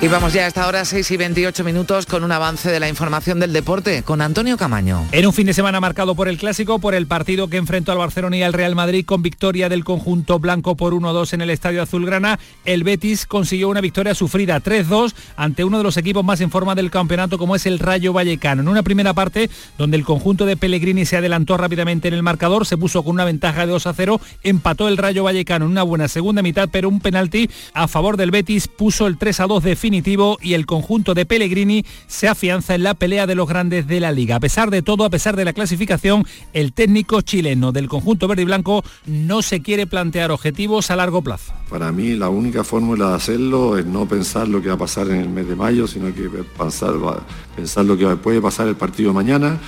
[0.00, 2.88] Y vamos ya a esta hora, 6 y 28 minutos, con un avance de la
[2.88, 5.04] información del deporte con Antonio Camaño.
[5.10, 7.98] En un fin de semana marcado por el clásico, por el partido que enfrentó al
[7.98, 11.82] Barcelona y al Real Madrid con victoria del conjunto blanco por 1-2 en el Estadio
[11.82, 16.52] Azulgrana, el Betis consiguió una victoria sufrida 3-2 ante uno de los equipos más en
[16.52, 18.62] forma del campeonato como es el Rayo Vallecano.
[18.62, 22.66] En una primera parte donde el conjunto de Pellegrini se adelantó rápidamente en el marcador,
[22.66, 26.40] se puso con una ventaja de 2-0, empató el Rayo Vallecano en una buena segunda
[26.40, 29.87] mitad, pero un penalti a favor del Betis puso el 3-2 de fin
[30.42, 34.12] y el conjunto de Pellegrini se afianza en la pelea de los grandes de la
[34.12, 34.36] liga.
[34.36, 38.42] A pesar de todo, a pesar de la clasificación, el técnico chileno del conjunto verde
[38.42, 41.52] y blanco no se quiere plantear objetivos a largo plazo.
[41.70, 45.08] Para mí la única fórmula de hacerlo es no pensar lo que va a pasar
[45.08, 46.94] en el mes de mayo, sino que pensar,
[47.56, 49.58] pensar lo que puede pasar el partido mañana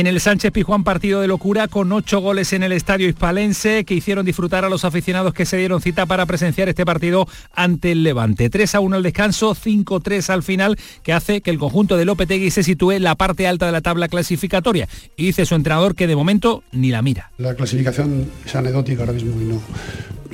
[0.00, 3.94] en el Sánchez Pijuán partido de locura con ocho goles en el estadio hispalense que
[3.94, 8.02] hicieron disfrutar a los aficionados que se dieron cita para presenciar este partido ante el
[8.02, 8.50] Levante.
[8.50, 12.50] 3 a 1 el descanso, 5-3 al final que hace que el conjunto de Lopetegui
[12.50, 14.88] se sitúe en la parte alta de la tabla clasificatoria.
[15.16, 17.30] Y dice su entrenador que de momento ni la mira.
[17.38, 19.62] La clasificación es anecdótica ahora mismo y no,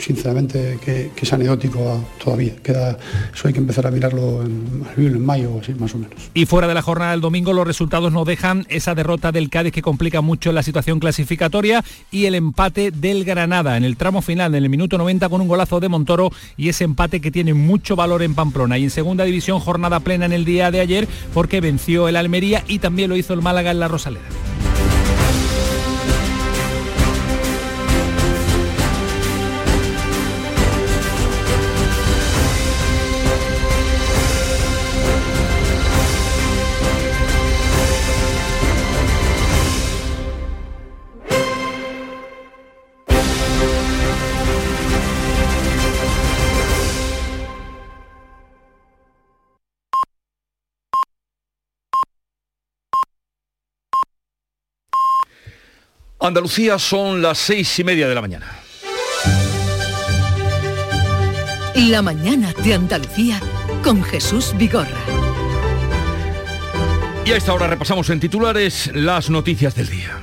[0.00, 2.56] sinceramente que, es anecdótico todavía.
[2.62, 2.98] Queda,
[3.32, 6.30] eso hay que empezar a mirarlo en, mayo o así, más o menos.
[6.34, 9.72] Y fuera de la jornada del domingo, los resultados no dejan esa derrota del Cádiz
[9.72, 14.54] que complica mucho la situación clasificatoria y el empate del Granada en el tramo final,
[14.54, 17.96] en el minuto 90 con un golazo de Montoro y ese empate que tiene mucho
[17.96, 18.78] valor en Pamplona.
[18.78, 22.64] Y en segunda división, jornada plena en el día de ayer porque venció el Almería
[22.66, 24.24] y también lo hizo el Málaga en la Rosaleda.
[56.22, 58.46] Andalucía son las seis y media de la mañana.
[61.74, 63.40] La mañana de Andalucía
[63.82, 65.00] con Jesús Vigorra.
[67.24, 70.19] Y a esta hora repasamos en titulares las noticias del día.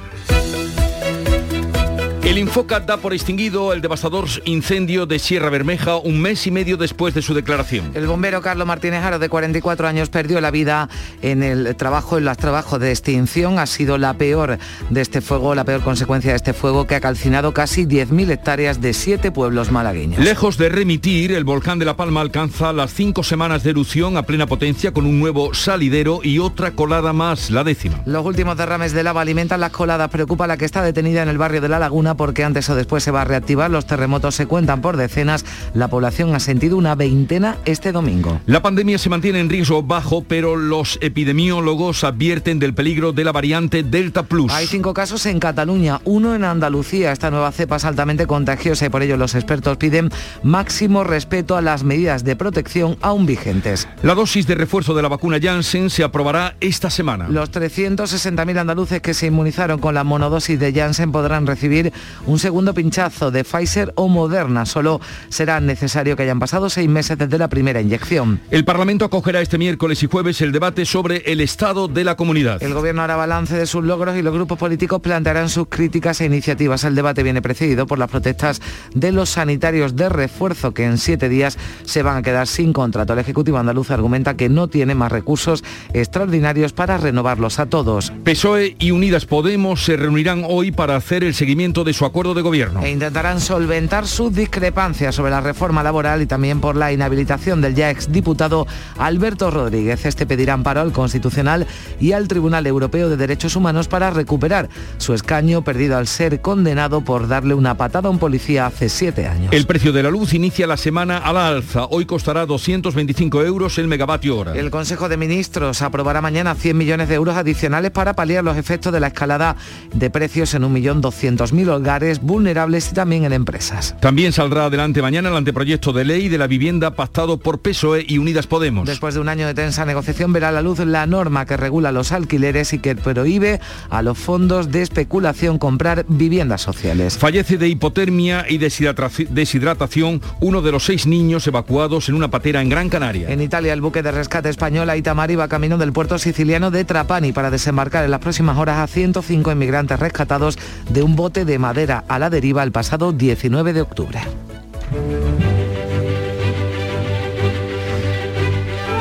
[2.23, 6.75] El Infoca da por extinguido el devastador incendio de Sierra Bermeja un mes y medio
[6.75, 7.91] después de su declaración.
[7.93, 10.89] El bombero Carlos Martínez Aro, de 44 años, perdió la vida
[11.21, 13.59] en el trabajo, en los trabajos de extinción.
[13.59, 14.57] Ha sido la peor
[14.89, 18.81] de este fuego, la peor consecuencia de este fuego que ha calcinado casi 10.000 hectáreas
[18.81, 20.19] de siete pueblos malagueños.
[20.19, 24.23] Lejos de remitir, el volcán de La Palma alcanza las cinco semanas de erupción a
[24.23, 28.01] plena potencia con un nuevo salidero y otra colada más, la décima.
[28.05, 30.09] Los últimos derrames de lava alimentan las coladas.
[30.09, 33.03] Preocupa la que está detenida en el barrio de La Laguna porque antes o después
[33.03, 33.71] se va a reactivar.
[33.71, 35.45] Los terremotos se cuentan por decenas.
[35.73, 38.41] La población ha sentido una veintena este domingo.
[38.45, 43.31] La pandemia se mantiene en riesgo bajo, pero los epidemiólogos advierten del peligro de la
[43.31, 44.51] variante Delta Plus.
[44.51, 47.11] Hay cinco casos en Cataluña, uno en Andalucía.
[47.11, 50.09] Esta nueva cepa es altamente contagiosa y por ello los expertos piden
[50.43, 53.87] máximo respeto a las medidas de protección aún vigentes.
[54.01, 57.27] La dosis de refuerzo de la vacuna Janssen se aprobará esta semana.
[57.29, 61.93] Los 360.000 andaluces que se inmunizaron con la monodosis de Janssen podrán recibir
[62.25, 64.65] un segundo pinchazo de Pfizer o Moderna.
[64.65, 68.39] Solo será necesario que hayan pasado seis meses desde la primera inyección.
[68.51, 72.61] El Parlamento acogerá este miércoles y jueves el debate sobre el estado de la comunidad.
[72.61, 76.25] El Gobierno hará balance de sus logros y los grupos políticos plantearán sus críticas e
[76.25, 76.83] iniciativas.
[76.83, 78.61] El debate viene precedido por las protestas
[78.93, 83.13] de los sanitarios de refuerzo que en siete días se van a quedar sin contrato.
[83.13, 88.11] El Ejecutivo andaluz argumenta que no tiene más recursos extraordinarios para renovarlos a todos.
[88.23, 92.41] PSOE y Unidas Podemos se reunirán hoy para hacer el seguimiento de su acuerdo de
[92.41, 92.81] gobierno.
[92.81, 97.75] E intentarán solventar sus discrepancias sobre la reforma laboral y también por la inhabilitación del
[97.75, 100.05] ya exdiputado Alberto Rodríguez.
[100.05, 101.67] Este pedirá amparo al Constitucional
[101.99, 107.01] y al Tribunal Europeo de Derechos Humanos para recuperar su escaño perdido al ser condenado
[107.01, 109.51] por darle una patada a un policía hace siete años.
[109.53, 111.85] El precio de la luz inicia la semana a la alza.
[111.85, 114.53] Hoy costará 225 euros el megavatio hora.
[114.53, 118.93] El Consejo de Ministros aprobará mañana 100 millones de euros adicionales para paliar los efectos
[118.93, 119.55] de la escalada
[119.93, 123.95] de precios en 1.200.000 hogares vulnerables y también en empresas.
[123.99, 128.17] También saldrá adelante mañana el anteproyecto de ley de la vivienda pactado por PSOE y
[128.17, 128.85] Unidas Podemos.
[128.85, 132.11] Después de un año de tensa negociación verá la luz la norma que regula los
[132.11, 133.59] alquileres y que prohíbe
[133.89, 137.17] a los fondos de especulación comprar viviendas sociales.
[137.17, 142.69] Fallece de hipotermia y deshidratación uno de los seis niños evacuados en una patera en
[142.69, 143.29] Gran Canaria.
[143.29, 147.31] En Italia el buque de rescate español Aitamari va camino del puerto siciliano de Trapani
[147.31, 150.57] para desembarcar en las próximas horas a 105 inmigrantes rescatados
[150.89, 154.21] de un bote de madera a la deriva el pasado 19 de octubre.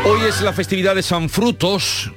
[0.04, 2.10] Hoy es la festividad de San Frutos,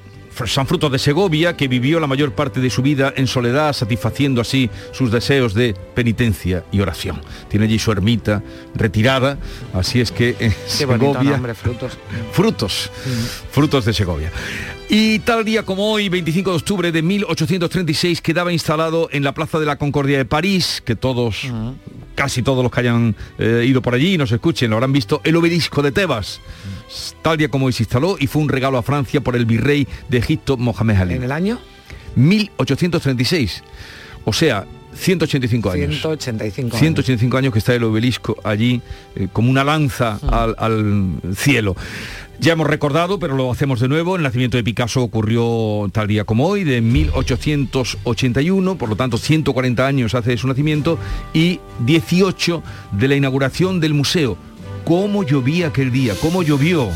[0.47, 4.41] San Frutos de Segovia, que vivió la mayor parte de su vida en soledad, satisfaciendo
[4.41, 7.21] así sus deseos de penitencia y oración.
[7.49, 8.43] Tiene allí su ermita
[8.75, 9.37] retirada,
[9.73, 11.31] así es que en Qué Segovia...
[11.31, 11.97] nombre, frutos.
[12.31, 12.91] Frutos,
[13.51, 14.31] frutos de Segovia.
[14.91, 19.59] Y tal día como hoy, 25 de octubre de 1836, quedaba instalado en la Plaza
[19.59, 21.43] de la Concordia de París, que todos,
[22.19, 25.21] casi todos los que hayan eh, ido por allí y nos escuchen, lo habrán visto,
[25.23, 26.41] el obelisco de Tebas.
[27.21, 29.87] Tal día como hoy se instaló y fue un regalo a Francia por el virrey
[30.09, 31.13] de Egipto, Mohamed Ali.
[31.13, 31.59] ¿En el año?
[32.17, 33.63] 1836.
[34.25, 35.91] O sea, 185 años.
[35.91, 36.79] 185 años.
[36.79, 38.81] 185 años que está el obelisco allí
[39.15, 41.77] eh, como una lanza al, al cielo.
[42.41, 46.23] Ya hemos recordado, pero lo hacemos de nuevo, el nacimiento de Picasso ocurrió tal día
[46.23, 50.97] como hoy, de 1881, por lo tanto 140 años hace de su nacimiento,
[51.33, 54.37] y 18 de la inauguración del museo.
[54.85, 56.15] ¿Cómo llovía aquel día?
[56.21, 56.87] ¿Cómo llovió?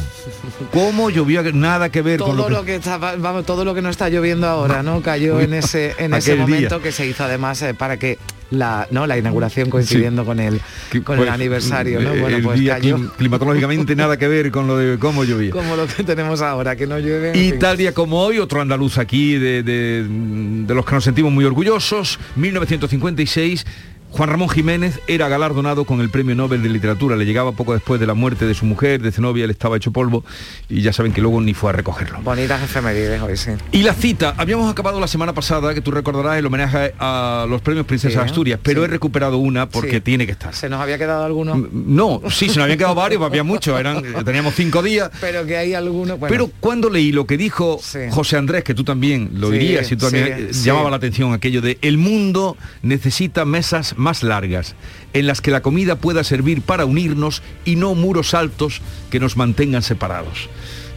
[0.72, 1.44] ¿Cómo llovió?
[1.52, 2.54] Nada que ver con todo lo que...
[2.54, 5.02] lo que estaba, vamos, todo lo que no está lloviendo ahora, ¿no?
[5.02, 6.84] Cayó en ese en ese momento día.
[6.84, 8.18] que se hizo además eh, para que
[8.60, 10.60] la no la inauguración coincidiendo con el
[11.04, 12.10] con el Pues, aniversario, ¿no?
[12.16, 15.52] Bueno, el pues día cayó clim- climatológicamente nada que ver con lo de cómo llovía.
[15.52, 17.38] como lo que tenemos ahora, que no llueve.
[17.38, 21.32] Y tal día como hoy, otro andaluz aquí de, de- de los que nos sentimos
[21.32, 23.66] muy orgullosos, 1956.
[24.14, 27.16] Juan Ramón Jiménez era galardonado con el Premio Nobel de Literatura.
[27.16, 29.92] Le llegaba poco después de la muerte de su mujer, de Zenobia, él estaba hecho
[29.92, 30.24] polvo
[30.70, 32.20] y ya saben que luego ni fue a recogerlo.
[32.22, 33.50] Bonitas efemérides hoy, sí.
[33.72, 37.62] Y la cita, habíamos acabado la semana pasada, que tú recordarás, el homenaje a los
[37.62, 38.86] premios Princesa Sí, Asturias, pero sí.
[38.86, 40.02] he recuperado una porque Sí.
[40.02, 40.54] tiene que estar.
[40.54, 41.56] ¿Se nos había quedado alguno?
[41.72, 45.10] No, sí, se nos habían quedado varios, había muchos, eran, teníamos cinco días.
[45.22, 46.18] Pero que hay alguno.
[46.18, 47.80] bueno, Pero cuando leí lo que dijo
[48.12, 51.62] José Andrés, que tú también lo dirías y tú también, eh, llamaba la atención aquello
[51.62, 54.76] de el mundo necesita mesas más largas
[55.14, 59.36] en las que la comida pueda servir para unirnos y no muros altos que nos
[59.38, 60.50] mantengan separados.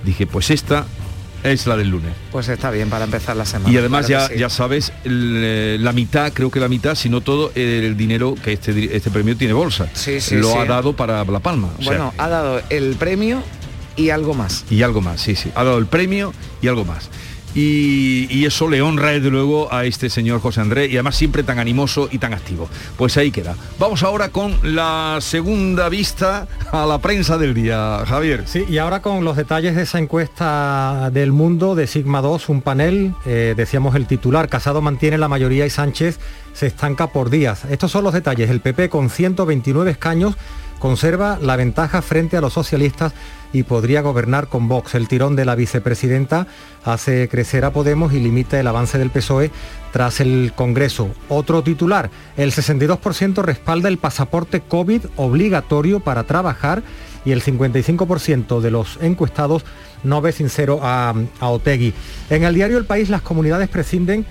[0.04, 0.84] Dije, pues esta
[1.42, 2.12] Es la del lunes.
[2.32, 3.72] Pues está bien para empezar la semana.
[3.72, 4.38] Y además Claro ya, sí.
[4.40, 8.34] ya sabes, el, eh, la mitad, creo que la mitad, si no todo, el dinero
[8.42, 9.88] que este, este premio tiene bolsa.
[9.94, 11.68] Sí, sí, Lo ha dado para La Palma.
[11.78, 13.42] o sea, Bueno, ha dado el premio
[13.96, 14.64] y algo más.
[14.70, 15.50] y algo más, sí, sí.
[15.54, 16.32] Ha dado el premio
[16.62, 17.10] y algo más.
[17.54, 21.58] Y, eso le honra desde luego a este señor José Andrés y además siempre tan
[21.58, 22.68] animoso y tan activo.
[22.96, 23.56] Pues ahí queda.
[23.80, 28.44] Vamos ahora con la segunda vista a la prensa del día, Javier.
[28.46, 32.62] Sí, y ahora con los detalles de esa encuesta del mundo de Sigma 2, un
[32.62, 36.20] panel, eh, decíamos el titular, Casado mantiene la mayoría y Sánchez
[36.52, 37.64] se estanca por días.
[37.68, 38.48] Estos son los detalles.
[38.48, 40.36] El PP con 129 escaños
[40.78, 43.12] conserva la ventaja frente a los socialistas
[43.52, 44.94] y podría gobernar con Vox.
[44.94, 46.46] El tirón de la vicepresidenta
[46.84, 49.50] hace crecer a Podemos y limita el avance del PSOE
[49.92, 51.10] tras el Congreso.
[51.28, 56.82] Otro titular, el 62% respalda el pasaporte COVID obligatorio para trabajar
[57.24, 59.64] y el 55% de los encuestados
[60.04, 61.94] no ve sincero a, a Otegui.
[62.30, 64.26] En el diario El País las comunidades prescinden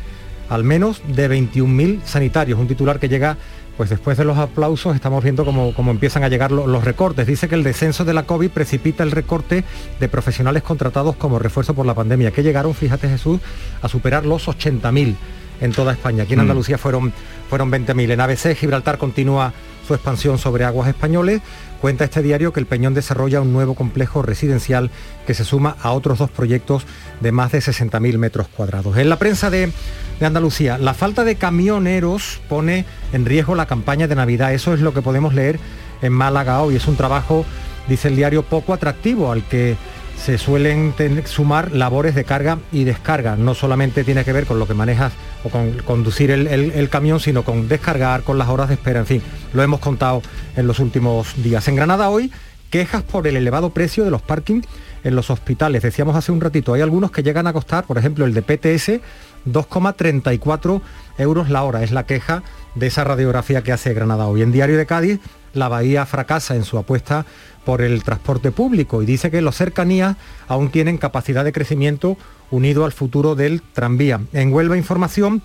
[0.49, 3.37] al menos de 21.000 sanitarios, un titular que llega
[3.77, 7.27] pues después de los aplausos estamos viendo cómo, cómo empiezan a llegar lo- los recortes.
[7.27, 9.63] Dice que el descenso de la COVID precipita el recorte
[9.99, 13.39] de profesionales contratados como refuerzo por la pandemia, que llegaron, fíjate Jesús,
[13.81, 15.15] a superar los 80.000
[15.61, 16.23] en toda España.
[16.23, 16.41] Aquí en Mm.
[16.41, 17.11] Andalucía fueron,
[17.49, 18.11] fueron 20.000.
[18.11, 19.53] En ABC Gibraltar continúa
[19.87, 21.41] su expansión sobre aguas españoles.
[21.85, 24.89] Cuenta este diario que el Peñón desarrolla un nuevo complejo residencial
[25.27, 26.87] que se suma a otros dos proyectos
[27.21, 28.97] de más de 60.000 metros cuadrados.
[28.97, 29.71] En la prensa de,
[30.19, 34.51] de Andalucía, la falta de camioneros pone en riesgo la campaña de Navidad.
[34.51, 35.59] Eso es lo que podemos leer
[36.01, 36.75] en Málaga hoy.
[36.75, 37.45] Es un trabajo,
[37.87, 39.77] dice el diario, poco atractivo al que
[40.17, 40.93] se suelen
[41.25, 43.35] sumar labores de carga y descarga.
[43.35, 45.13] No solamente tiene que ver con lo que manejas
[45.43, 48.99] o con conducir el, el- el camión, sino con descargar, con las horas de espera,
[49.01, 49.21] en fin,
[49.53, 50.21] lo hemos contado
[50.55, 51.67] en los últimos días.
[51.67, 52.31] En Granada hoy,
[52.69, 54.67] quejas por el elevado precio de los parkings
[55.03, 55.83] en los hospitales.
[55.83, 59.01] Decíamos hace un ratito, hay algunos que llegan a costar, por ejemplo, el de PTS,
[59.47, 60.81] 2,34
[61.19, 61.83] euros la hora.
[61.83, 62.43] Es la queja
[62.75, 64.41] de esa radiografía que hace Granada hoy.
[64.41, 65.19] En Diario de Cádiz,
[65.55, 67.25] la Bahía fracasa en su apuesta
[67.65, 72.17] por el transporte público y dice que los cercanías aún tienen capacidad de crecimiento
[72.51, 74.21] unido al futuro del tranvía.
[74.33, 75.41] En Huelva Información,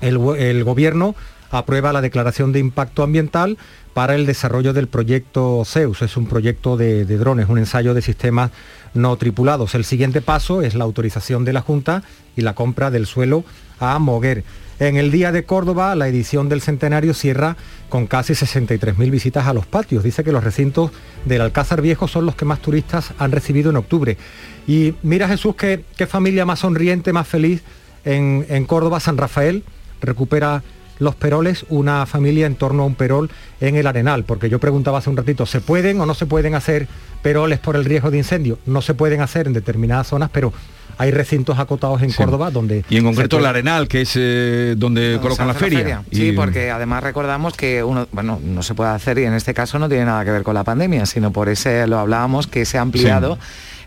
[0.00, 1.14] el, gobierno
[1.50, 3.58] aprueba la declaración de impacto ambiental
[3.94, 6.02] para el desarrollo del proyecto Zeus.
[6.02, 8.50] Es un proyecto de drones, un ensayo de sistemas
[8.94, 9.74] no tripulados.
[9.74, 12.02] El siguiente paso es la autorización de la Junta
[12.36, 13.44] y la compra del suelo
[13.78, 14.44] a Moguer.
[14.78, 17.56] En el Día de Córdoba, la edición del centenario cierra
[17.88, 20.04] con casi 63.000 visitas a los patios.
[20.04, 20.90] Dice que los recintos
[21.24, 24.18] del Alcázar Viejo son los que más turistas han recibido en octubre.
[24.66, 27.62] Y mira Jesús, qué, familia más sonriente, más feliz
[28.04, 29.64] en, en Córdoba, San Rafael
[30.02, 30.62] recupera
[30.98, 34.98] los peroles, una familia en torno a un perol en el Arenal, porque yo preguntaba
[34.98, 36.88] hace un ratito, ¿se pueden o no se pueden hacer
[37.22, 38.58] peroles por el riesgo de incendio?
[38.66, 40.52] No se pueden hacer en determinadas zonas, pero
[40.98, 42.16] hay recintos acotados en Sí.
[42.16, 42.84] Córdoba donde...
[42.88, 46.02] Y en concreto puede- el Arenal, que es eh, donde Donde colocan la feria.
[46.10, 49.52] Sí, Y- porque además recordamos que uno, bueno, no se puede hacer y en este
[49.54, 52.64] caso no tiene nada que ver con la pandemia, sino por ese lo hablábamos que
[52.64, 53.38] se ha ampliado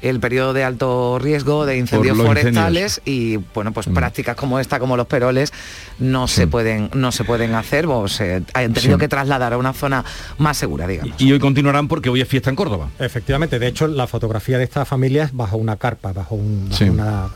[0.01, 4.95] el periodo de alto riesgo de incendios forestales y bueno, pues prácticas como esta, como
[4.97, 5.51] los peroles,
[5.99, 8.99] no se pueden, no se pueden hacer o se han tenido Sí.
[8.99, 10.05] que trasladar a una zona
[10.37, 11.19] más segura, digamos.
[11.21, 12.89] Y hoy continuarán porque hoy es fiesta en Córdoba.
[12.99, 16.77] Efectivamente, de hecho la fotografía de esta familia es bajo una carpa, bajo, un- bajo
[16.77, 16.89] Sí.
[16.89, 17.27] una,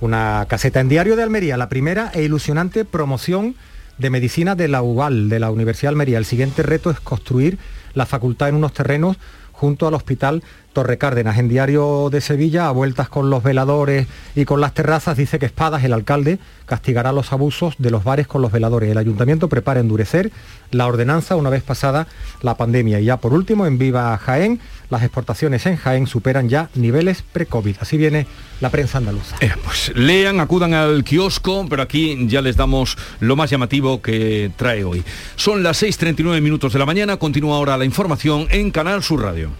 [0.00, 0.80] una caseta.
[0.80, 3.54] En Diario de Almería, la primera e ilusionante promoción
[3.96, 6.18] de medicina de la UBAL, de la Universidad de Almería.
[6.18, 7.58] El siguiente reto es construir
[7.94, 9.16] la facultad en unos terrenos
[9.52, 10.42] junto al Hospital
[10.74, 11.38] Torre Cárdenas.
[11.38, 15.46] En Diario de Sevilla, a vueltas con los veladores y con las terrazas, dice que
[15.46, 18.90] Espadas, el alcalde, castigará los abusos de los bares con los veladores.
[18.90, 20.30] El ayuntamiento prepara endurecer
[20.70, 22.06] la ordenanza una vez pasada
[22.42, 23.00] la pandemia.
[23.00, 24.60] Y ya por último, en Viva Jaén,
[24.90, 27.76] las exportaciones en Jaén superan ya niveles pre-COVID.
[27.80, 28.26] Así viene
[28.60, 29.36] la prensa andaluza.
[29.40, 34.50] Eh, pues lean, acudan al kiosco, pero aquí ya les damos lo más llamativo que
[34.56, 35.04] trae hoy.
[35.36, 39.50] Son las 6.39 minutos de la mañana, continúa ahora la información en Canal Sur Radio.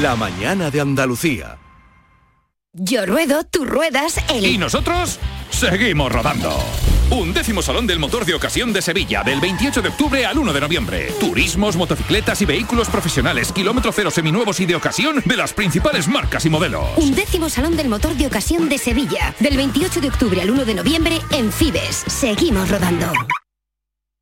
[0.00, 1.58] La mañana de Andalucía.
[2.72, 4.46] Yo ruedo, tú ruedas, el...
[4.46, 5.18] ¿Y nosotros?
[5.50, 6.56] Seguimos rodando.
[7.10, 10.52] Un décimo Salón del Motor de Ocasión de Sevilla, del 28 de octubre al 1
[10.54, 11.12] de noviembre.
[11.20, 16.46] Turismos, motocicletas y vehículos profesionales, kilómetro cero seminuevos y de ocasión de las principales marcas
[16.46, 16.86] y modelos.
[16.96, 20.64] Un décimo Salón del Motor de Ocasión de Sevilla, del 28 de octubre al 1
[20.64, 22.04] de noviembre en Fibes.
[22.06, 23.12] Seguimos rodando.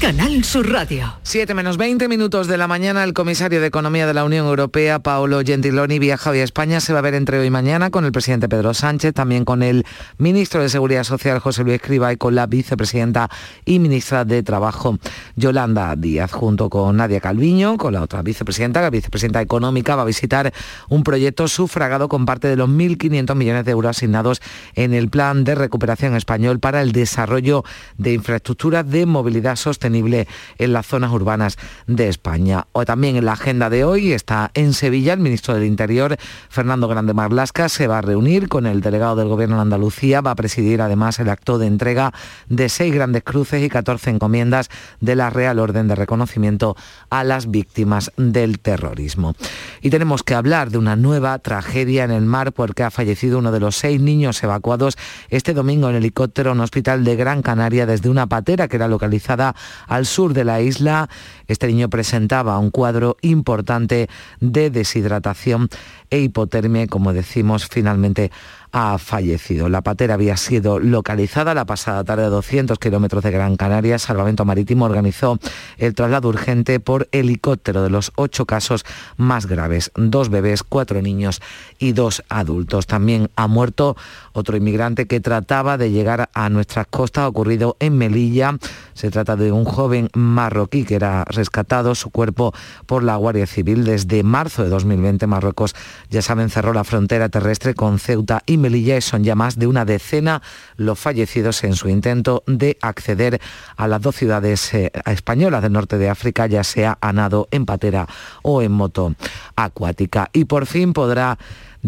[0.00, 1.14] Canal Sur Radio.
[1.24, 5.00] 7 menos 20 minutos de la mañana, el comisario de Economía de la Unión Europea,
[5.00, 6.78] Paolo Gentiloni, viaja a España.
[6.78, 9.64] Se va a ver entre hoy y mañana con el presidente Pedro Sánchez, también con
[9.64, 9.84] el
[10.16, 13.28] ministro de Seguridad Social, José Luis Escriba, y con la vicepresidenta
[13.64, 14.98] y ministra de Trabajo,
[15.34, 20.06] Yolanda Díaz, junto con Nadia Calviño, con la otra vicepresidenta, la vicepresidenta económica, va a
[20.06, 20.52] visitar
[20.88, 24.40] un proyecto sufragado con parte de los 1.500 millones de euros asignados
[24.76, 27.64] en el Plan de Recuperación Español para el desarrollo
[27.96, 32.66] de infraestructuras de movilidad sostenible en las zonas urbanas de España.
[32.72, 36.16] O también en la agenda de hoy está en Sevilla el ministro del Interior,
[36.48, 40.32] Fernando Grande Marlasca, se va a reunir con el delegado del Gobierno de Andalucía, va
[40.32, 42.12] a presidir además el acto de entrega
[42.48, 44.68] de seis grandes cruces y 14 encomiendas
[45.00, 46.76] de la Real Orden de Reconocimiento
[47.10, 49.34] a las víctimas del terrorismo.
[49.80, 53.52] Y tenemos que hablar de una nueva tragedia en el mar porque ha fallecido uno
[53.52, 54.96] de los seis niños evacuados
[55.30, 58.88] este domingo en helicóptero en un hospital de Gran Canaria desde una patera que era
[58.88, 59.54] localizada
[59.86, 61.08] al sur de la isla.
[61.46, 64.08] Este niño presentaba un cuadro importante
[64.40, 65.68] de deshidratación
[66.10, 68.30] e hipotermia, como decimos, finalmente
[68.72, 69.68] ha fallecido.
[69.68, 73.98] La patera había sido localizada la pasada tarde a 200 kilómetros de Gran Canaria.
[73.98, 75.38] Salvamento Marítimo organizó
[75.78, 78.84] el traslado urgente por helicóptero de los ocho casos
[79.16, 79.90] más graves.
[79.94, 81.40] Dos bebés, cuatro niños
[81.78, 82.86] y dos adultos.
[82.86, 83.96] También ha muerto
[84.32, 88.56] otro inmigrante que trataba de llegar a nuestras costas, ocurrido en Melilla.
[88.94, 92.52] Se trata de un joven marroquí que era rescatado, su cuerpo
[92.86, 93.84] por la Guardia Civil.
[93.84, 95.74] Desde marzo de 2020 Marruecos,
[96.10, 99.84] ya saben, cerró la frontera terrestre con Ceuta y Melilla son ya más de una
[99.84, 100.42] decena
[100.76, 103.40] los fallecidos en su intento de acceder
[103.76, 107.66] a las dos ciudades eh, españolas del norte de África, ya sea a nado, en
[107.66, 108.06] patera
[108.42, 109.14] o en moto
[109.56, 110.30] acuática.
[110.32, 111.38] Y por fin podrá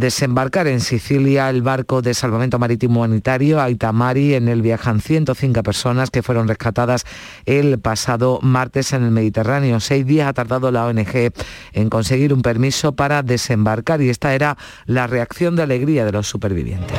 [0.01, 4.34] desembarcar en Sicilia el barco de salvamento marítimo humanitario Aitamari.
[4.34, 7.05] En el viajan 105 personas que fueron rescatadas
[7.44, 9.78] el pasado martes en el Mediterráneo.
[9.78, 11.32] Seis días ha tardado la ONG
[11.72, 16.26] en conseguir un permiso para desembarcar y esta era la reacción de alegría de los
[16.26, 16.98] supervivientes.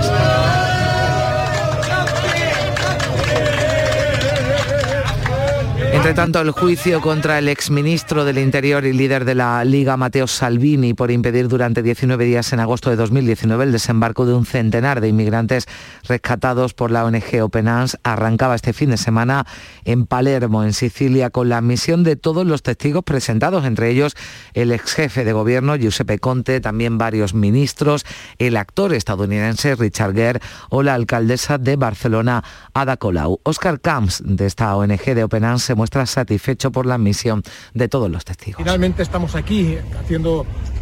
[6.01, 10.25] Entre tanto, el juicio contra el exministro del Interior y líder de la Liga, Mateo
[10.25, 14.99] Salvini, por impedir durante 19 días en agosto de 2019 el desembarco de un centenar
[14.99, 15.67] de inmigrantes
[16.07, 19.45] rescatados por la ONG Open Arms, arrancaba este fin de semana
[19.85, 24.15] en Palermo, en Sicilia, con la admisión de todos los testigos presentados, entre ellos
[24.55, 28.07] el ex jefe de gobierno, Giuseppe Conte, también varios ministros,
[28.39, 30.39] el actor estadounidense Richard Gere
[30.71, 32.43] o la alcaldesa de Barcelona,
[32.73, 33.39] Ada Colau.
[33.43, 37.87] Oscar Camps, de esta ONG de Open Arms, se muestra satisfecho por la admisión de
[37.87, 38.57] todos los testigos.
[38.57, 39.77] Finalmente estamos aquí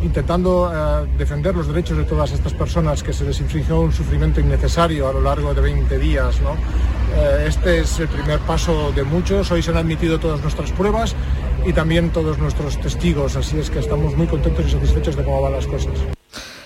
[0.02, 4.40] intentando eh, defender los derechos de todas estas personas que se les infligió un sufrimiento
[4.40, 6.38] innecesario a lo largo de 20 días.
[7.16, 9.52] Eh, este es el primer paso de muchos.
[9.52, 11.16] Hoy se han admitido todas nuestras pruebas
[11.66, 15.42] y también todos nuestros testigos, así es que estamos muy contentos y satisfechos de cómo
[15.42, 16.19] van las cosas.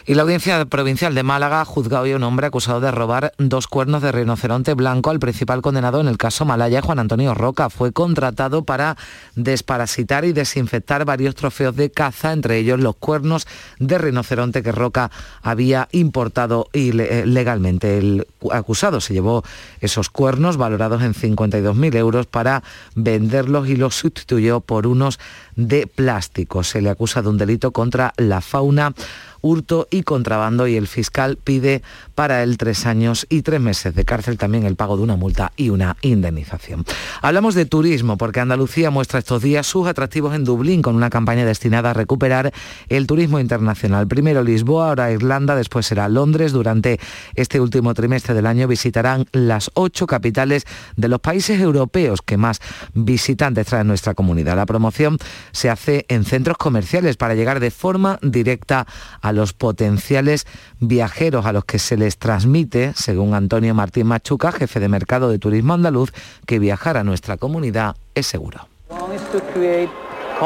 [0.05, 3.31] Y la Audiencia Provincial de Málaga ha juzgado hoy a un hombre acusado de robar
[3.37, 7.69] dos cuernos de rinoceronte blanco al principal condenado en el caso Malaya, Juan Antonio Roca.
[7.69, 8.97] Fue contratado para
[9.37, 13.47] desparasitar y desinfectar varios trofeos de caza, entre ellos los cuernos
[13.79, 15.09] de rinoceronte que Roca
[15.41, 17.97] había importado ilegalmente.
[17.97, 19.45] El acusado se llevó
[19.79, 22.61] esos cuernos valorados en 52.000 euros para
[22.93, 25.17] venderlos y los sustituyó por unos
[25.55, 26.63] de plástico.
[26.63, 28.93] Se le acusa de un delito contra la fauna
[29.41, 31.83] hurto y contrabando y el fiscal pide
[32.15, 35.51] para él tres años y tres meses de cárcel, también el pago de una multa
[35.55, 36.85] y una indemnización.
[37.21, 41.45] Hablamos de turismo porque Andalucía muestra estos días sus atractivos en Dublín con una campaña
[41.45, 42.53] destinada a recuperar
[42.89, 44.07] el turismo internacional.
[44.07, 46.51] Primero Lisboa, ahora Irlanda, después será Londres.
[46.51, 46.99] Durante
[47.35, 52.59] este último trimestre del año visitarán las ocho capitales de los países europeos que más
[52.93, 54.55] visitantes traen nuestra comunidad.
[54.55, 55.17] La promoción
[55.51, 58.87] se hace en centros comerciales para llegar de forma directa
[59.21, 60.45] a los potenciales
[60.79, 65.39] viajeros a los que se les transmite, según Antonio Martín Machuca, jefe de mercado de
[65.39, 66.11] turismo andaluz,
[66.45, 68.67] que viajar a nuestra comunidad es seguro.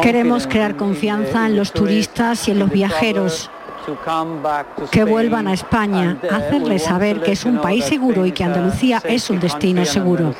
[0.04, 3.50] Queremos crear confianza en los turistas y en los viajeros
[4.92, 9.30] que vuelvan a España, hacerles saber que es un país seguro y que Andalucía es
[9.32, 10.36] un destino seguro.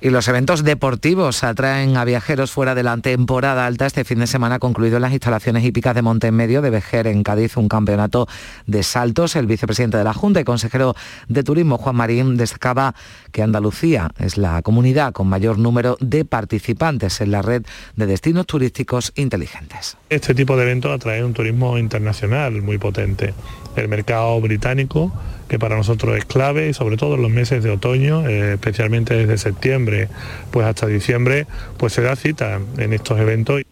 [0.00, 3.86] Y los eventos deportivos atraen a viajeros fuera de la temporada alta.
[3.86, 7.56] Este fin de semana concluido en las instalaciones hípicas de Montemedio de Vejer, en Cádiz,
[7.56, 8.26] un campeonato
[8.66, 9.36] de saltos.
[9.36, 10.94] El vicepresidente de la Junta y consejero
[11.28, 12.94] de Turismo, Juan Marín, destacaba
[13.30, 17.64] que Andalucía es la comunidad con mayor número de participantes en la red
[17.96, 19.96] de destinos turísticos inteligentes.
[20.12, 23.32] Este tipo de eventos atrae un turismo internacional muy potente.
[23.76, 25.10] El mercado británico
[25.48, 29.14] que para nosotros es clave y sobre todo en los meses de otoño, eh, especialmente
[29.14, 30.08] desde septiembre
[30.50, 31.46] pues hasta diciembre,
[31.78, 33.62] pues se da cita en estos eventos.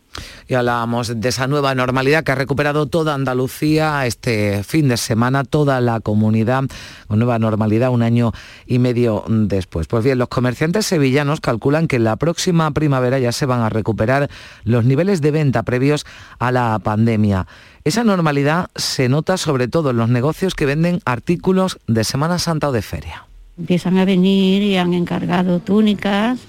[0.51, 5.45] Y hablábamos de esa nueva normalidad que ha recuperado toda Andalucía este fin de semana,
[5.45, 6.65] toda la comunidad,
[7.07, 8.33] con nueva normalidad un año
[8.67, 9.87] y medio después.
[9.87, 13.69] Pues bien, los comerciantes sevillanos calculan que en la próxima primavera ya se van a
[13.69, 14.29] recuperar
[14.65, 16.05] los niveles de venta previos
[16.41, 17.47] a la pandemia.
[17.85, 22.71] Esa normalidad se nota sobre todo en los negocios que venden artículos de Semana Santa
[22.71, 23.25] o de feria.
[23.57, 26.41] Empiezan a venir y han encargado túnicas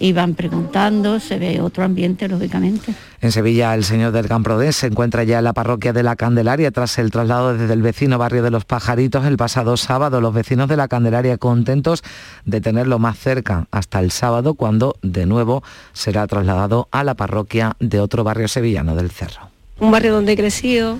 [0.00, 2.94] y van preguntando, se ve otro ambiente, lógicamente.
[3.20, 6.70] En Sevilla, el señor del Camprodés se encuentra ya en la parroquia de la Candelaria
[6.70, 10.22] tras el traslado desde el vecino barrio de los Pajaritos el pasado sábado.
[10.22, 12.02] Los vecinos de la Candelaria contentos
[12.46, 17.76] de tenerlo más cerca hasta el sábado, cuando de nuevo será trasladado a la parroquia
[17.78, 19.49] de otro barrio sevillano del Cerro.
[19.80, 20.98] Un barrio donde he crecido,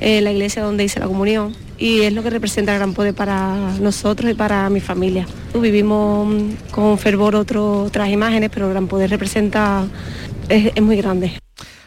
[0.00, 3.14] eh, la iglesia donde hice la comunión y es lo que representa el Gran Poder
[3.14, 5.26] para nosotros y para mi familia.
[5.54, 6.28] Vivimos
[6.70, 9.86] con fervor otras imágenes, pero el Gran Poder representa,
[10.48, 11.32] es, muy grande.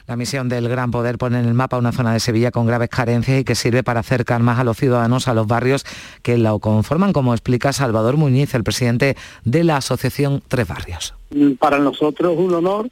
[0.07, 2.89] La misión del Gran Poder pone en el mapa una zona de Sevilla con graves
[2.89, 5.85] carencias y que sirve para acercar más a los ciudadanos a los barrios
[6.23, 9.15] que la conforman, como explica Salvador Muñiz, el presidente
[9.45, 11.13] de la Asociación Tres Barrios.
[11.59, 12.89] Para nosotros es un honor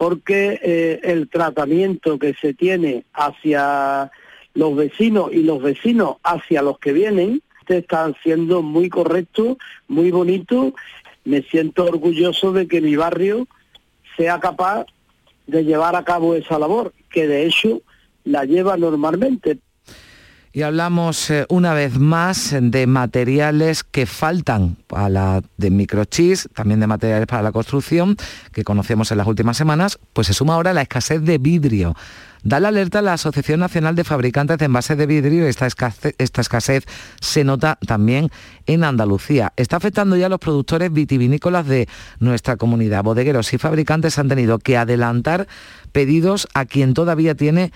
[0.00, 4.10] porque eh, el tratamiento que se tiene hacia
[4.54, 10.72] los vecinos y los vecinos hacia los que vienen están siendo muy correctos, muy bonitos.
[11.26, 13.46] Me siento orgulloso de que mi barrio
[14.16, 14.86] sea capaz
[15.46, 17.82] de llevar a cabo esa labor, que de hecho
[18.24, 19.58] la lleva normalmente.
[20.52, 26.80] Y hablamos eh, una vez más de materiales que faltan a la de microchips, también
[26.80, 28.16] de materiales para la construcción,
[28.52, 31.94] que conocemos en las últimas semanas, pues se suma ahora la escasez de vidrio.
[32.42, 35.46] Da la alerta la Asociación Nacional de Fabricantes de Envases de Vidrio.
[35.46, 36.84] Esta escasez, esta escasez
[37.20, 38.30] se nota también
[38.66, 39.52] en Andalucía.
[39.56, 41.86] Está afectando ya a los productores vitivinícolas de
[42.18, 43.04] nuestra comunidad.
[43.04, 45.48] Bodegueros y fabricantes han tenido que adelantar
[45.92, 47.72] pedidos a quien todavía tiene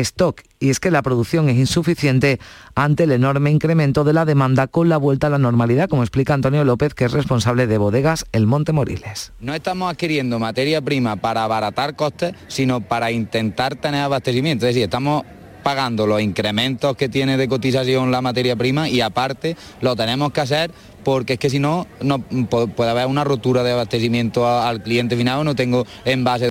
[0.00, 0.42] stock.
[0.60, 2.40] Y es que la producción es insuficiente
[2.74, 6.34] ante el enorme incremento de la demanda con la vuelta a la normalidad, como explica
[6.34, 9.32] Antonio López, que es responsable de bodegas El Monte Moriles.
[9.40, 14.66] No estamos adquiriendo materia prima para abaratar costes, sino para intentar tener abastecimiento.
[14.66, 15.24] Es decir, estamos
[15.62, 20.40] pagando los incrementos que tiene de cotización la materia prima y aparte lo tenemos que
[20.40, 20.70] hacer
[21.04, 25.44] porque es que si no, no puede haber una rotura de abastecimiento al cliente final,
[25.44, 26.50] no tengo envase.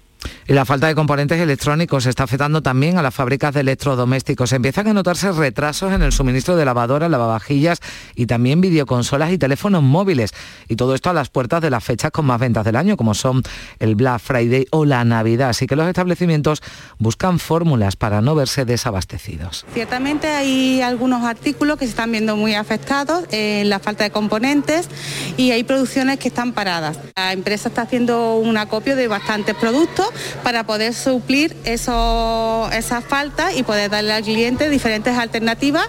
[0.49, 4.53] Y la falta de componentes electrónicos está afectando también a las fábricas de electrodomésticos.
[4.53, 7.81] Empiezan a notarse retrasos en el suministro de lavadoras, lavavajillas
[8.15, 10.31] y también videoconsolas y teléfonos móviles.
[10.69, 13.13] Y todo esto a las puertas de las fechas con más ventas del año, como
[13.13, 13.43] son
[13.79, 15.49] el Black Friday o la Navidad.
[15.49, 16.63] Así que los establecimientos
[16.97, 19.65] buscan fórmulas para no verse desabastecidos.
[19.73, 24.87] Ciertamente hay algunos artículos que se están viendo muy afectados en la falta de componentes
[25.35, 26.99] y hay producciones que están paradas.
[27.17, 30.07] La empresa está haciendo un acopio de bastantes productos
[30.43, 35.87] para poder suplir eso, esa falta y poder darle al cliente diferentes alternativas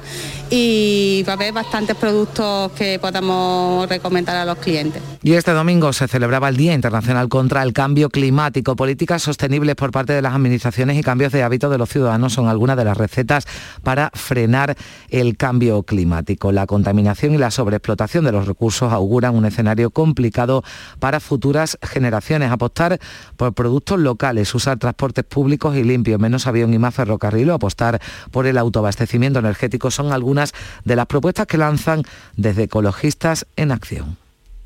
[0.51, 5.03] y va a haber bastantes productos que podamos recomendar a los clientes.
[5.22, 8.76] Y este domingo se celebraba el Día Internacional contra el Cambio Climático.
[8.76, 12.49] Políticas sostenibles por parte de las administraciones y cambios de hábitos de los ciudadanos son
[12.49, 13.46] algunas de las recetas
[13.82, 14.76] para frenar
[15.11, 16.53] el cambio climático.
[16.53, 20.62] La contaminación y la sobreexplotación de los recursos auguran un escenario complicado
[20.99, 22.51] para futuras generaciones.
[22.51, 22.99] Apostar
[23.36, 28.01] por productos locales, usar transportes públicos y limpios, menos avión y más ferrocarril o apostar
[28.30, 30.38] por el autoabastecimiento energético son algunas
[30.84, 32.03] de las propuestas que lanzan
[32.36, 34.16] desde Ecologistas en Acción.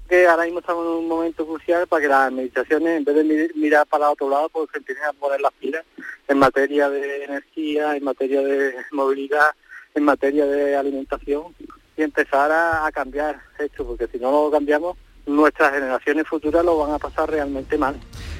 [0.08, 3.50] Que ahora mismo estamos en un momento crucial para que las administraciones, en vez de
[3.54, 5.84] mirar para otro lado, pues empiecen a poner las pilas
[6.28, 9.50] en materia de energía, en materia de movilidad,
[9.94, 11.54] en materia de alimentación
[11.96, 14.96] y empezar a, a cambiar esto, porque si no lo cambiamos,
[15.26, 17.96] nuestras generaciones futuras lo van a pasar realmente mal.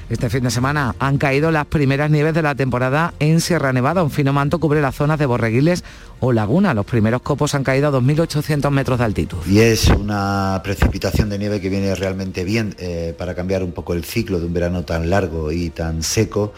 [0.09, 4.03] Este fin de semana han caído las primeras nieves de la temporada en Sierra Nevada.
[4.03, 5.83] Un fino manto cubre las zonas de Borreguiles
[6.19, 6.73] o Laguna.
[6.73, 9.37] Los primeros copos han caído a 2.800 metros de altitud.
[9.47, 13.93] Y es una precipitación de nieve que viene realmente bien eh, para cambiar un poco
[13.93, 16.53] el ciclo de un verano tan largo y tan seco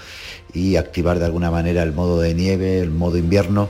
[0.56, 3.70] y activar de alguna manera el modo de nieve, el modo invierno.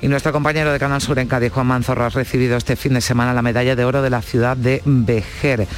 [0.00, 3.00] Y nuestro compañero de Canal Sur en Cádiz, Juan Manzorro, ha recibido este fin de
[3.00, 5.68] semana la medalla de oro de la ciudad de Vejer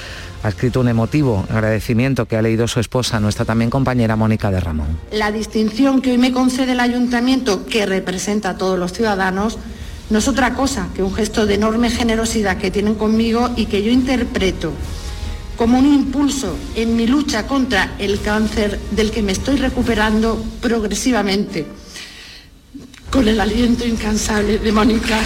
[0.44, 4.60] ha escrito un emotivo agradecimiento que ha leído su esposa, nuestra también compañera Mónica de
[4.60, 4.98] Ramón.
[5.10, 9.58] La distinción que hoy me concede el ayuntamiento, que representa a todos los ciudadanos,
[10.10, 13.82] no es otra cosa que un gesto de enorme generosidad que tienen conmigo y que
[13.82, 14.74] yo interpreto
[15.56, 21.66] como un impulso en mi lucha contra el cáncer del que me estoy recuperando progresivamente,
[23.10, 25.18] con el aliento incansable de Mónica.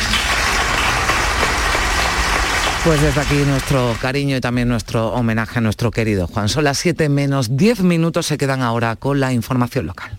[2.84, 6.48] Pues desde aquí nuestro cariño y también nuestro homenaje a nuestro querido Juan.
[6.48, 10.18] Son las 7 menos 10 minutos, se quedan ahora con la información local.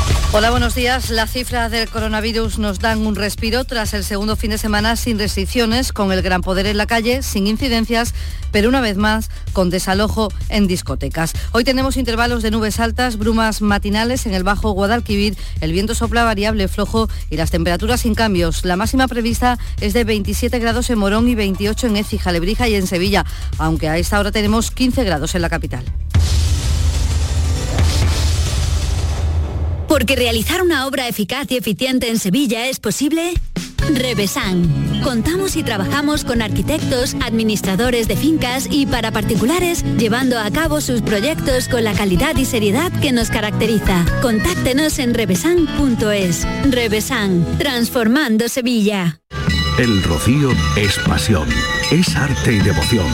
[0.33, 1.09] Hola, buenos días.
[1.09, 5.19] Las cifras del coronavirus nos dan un respiro tras el segundo fin de semana sin
[5.19, 8.13] restricciones, con el gran poder en la calle, sin incidencias,
[8.49, 11.33] pero una vez más con desalojo en discotecas.
[11.51, 16.23] Hoy tenemos intervalos de nubes altas, brumas matinales en el Bajo Guadalquivir, el viento sopla
[16.23, 18.63] variable flojo y las temperaturas sin cambios.
[18.63, 22.75] La máxima prevista es de 27 grados en Morón y 28 en Écija, Lebrija y
[22.75, 23.25] en Sevilla,
[23.57, 25.83] aunque a esta hora tenemos 15 grados en la capital.
[29.91, 33.33] Porque realizar una obra eficaz y eficiente en Sevilla es posible.
[33.93, 35.01] Revesan.
[35.03, 41.01] Contamos y trabajamos con arquitectos, administradores de fincas y para particulares, llevando a cabo sus
[41.01, 44.05] proyectos con la calidad y seriedad que nos caracteriza.
[44.21, 46.47] Contáctenos en revesan.es.
[46.69, 49.19] Revesan, transformando Sevilla.
[49.77, 51.49] El rocío es pasión,
[51.91, 53.07] es arte y devoción.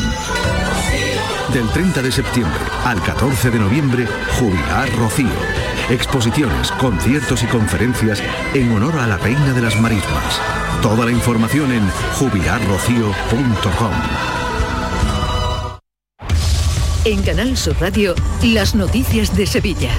[1.52, 4.06] Del 30 de septiembre al 14 de noviembre,
[4.38, 5.57] Jubilar Rocío.
[5.90, 8.22] Exposiciones, conciertos y conferencias
[8.54, 10.42] en honor a la Reina de las Marismas.
[10.82, 13.94] Toda la información en jubilarrocío.com.
[17.06, 19.92] En Canal Sur Radio, las noticias de Sevilla.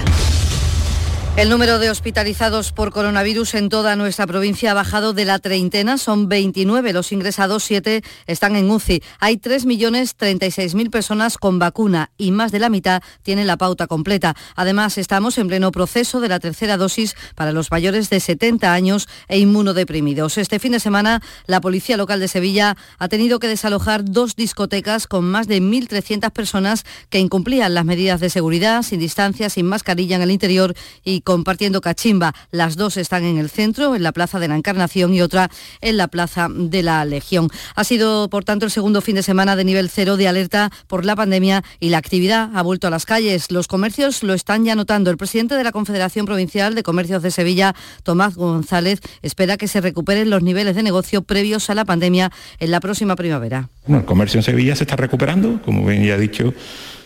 [1.39, 5.97] El número de hospitalizados por coronavirus en toda nuestra provincia ha bajado de la treintena,
[5.97, 9.01] son 29 los ingresados, 7 están en UCI.
[9.21, 14.35] Hay 3.036.000 personas con vacuna y más de la mitad tienen la pauta completa.
[14.57, 19.07] Además, estamos en pleno proceso de la tercera dosis para los mayores de 70 años
[19.29, 20.37] e inmunodeprimidos.
[20.37, 25.07] Este fin de semana, la Policía Local de Sevilla ha tenido que desalojar dos discotecas
[25.07, 30.17] con más de 1.300 personas que incumplían las medidas de seguridad, sin distancia, sin mascarilla
[30.17, 30.75] en el interior
[31.05, 32.33] y compartiendo cachimba.
[32.49, 35.95] Las dos están en el centro, en la Plaza de la Encarnación y otra en
[35.95, 37.49] la Plaza de la Legión.
[37.75, 41.05] Ha sido, por tanto, el segundo fin de semana de nivel cero de alerta por
[41.05, 43.51] la pandemia y la actividad ha vuelto a las calles.
[43.51, 45.11] Los comercios lo están ya notando.
[45.11, 49.81] El presidente de la Confederación Provincial de Comercios de Sevilla, Tomás González, espera que se
[49.81, 53.69] recuperen los niveles de negocio previos a la pandemia en la próxima primavera.
[53.87, 56.55] el comercio en Sevilla se está recuperando, como bien ya dicho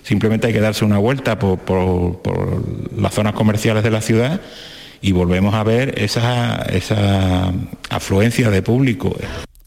[0.03, 1.59] Simplemente hay que darse una vuelta por,
[2.97, 4.41] las zonas comerciales de la ciudad
[5.01, 7.51] y volvemos a ver esa, esa
[7.89, 9.15] afluencia de público.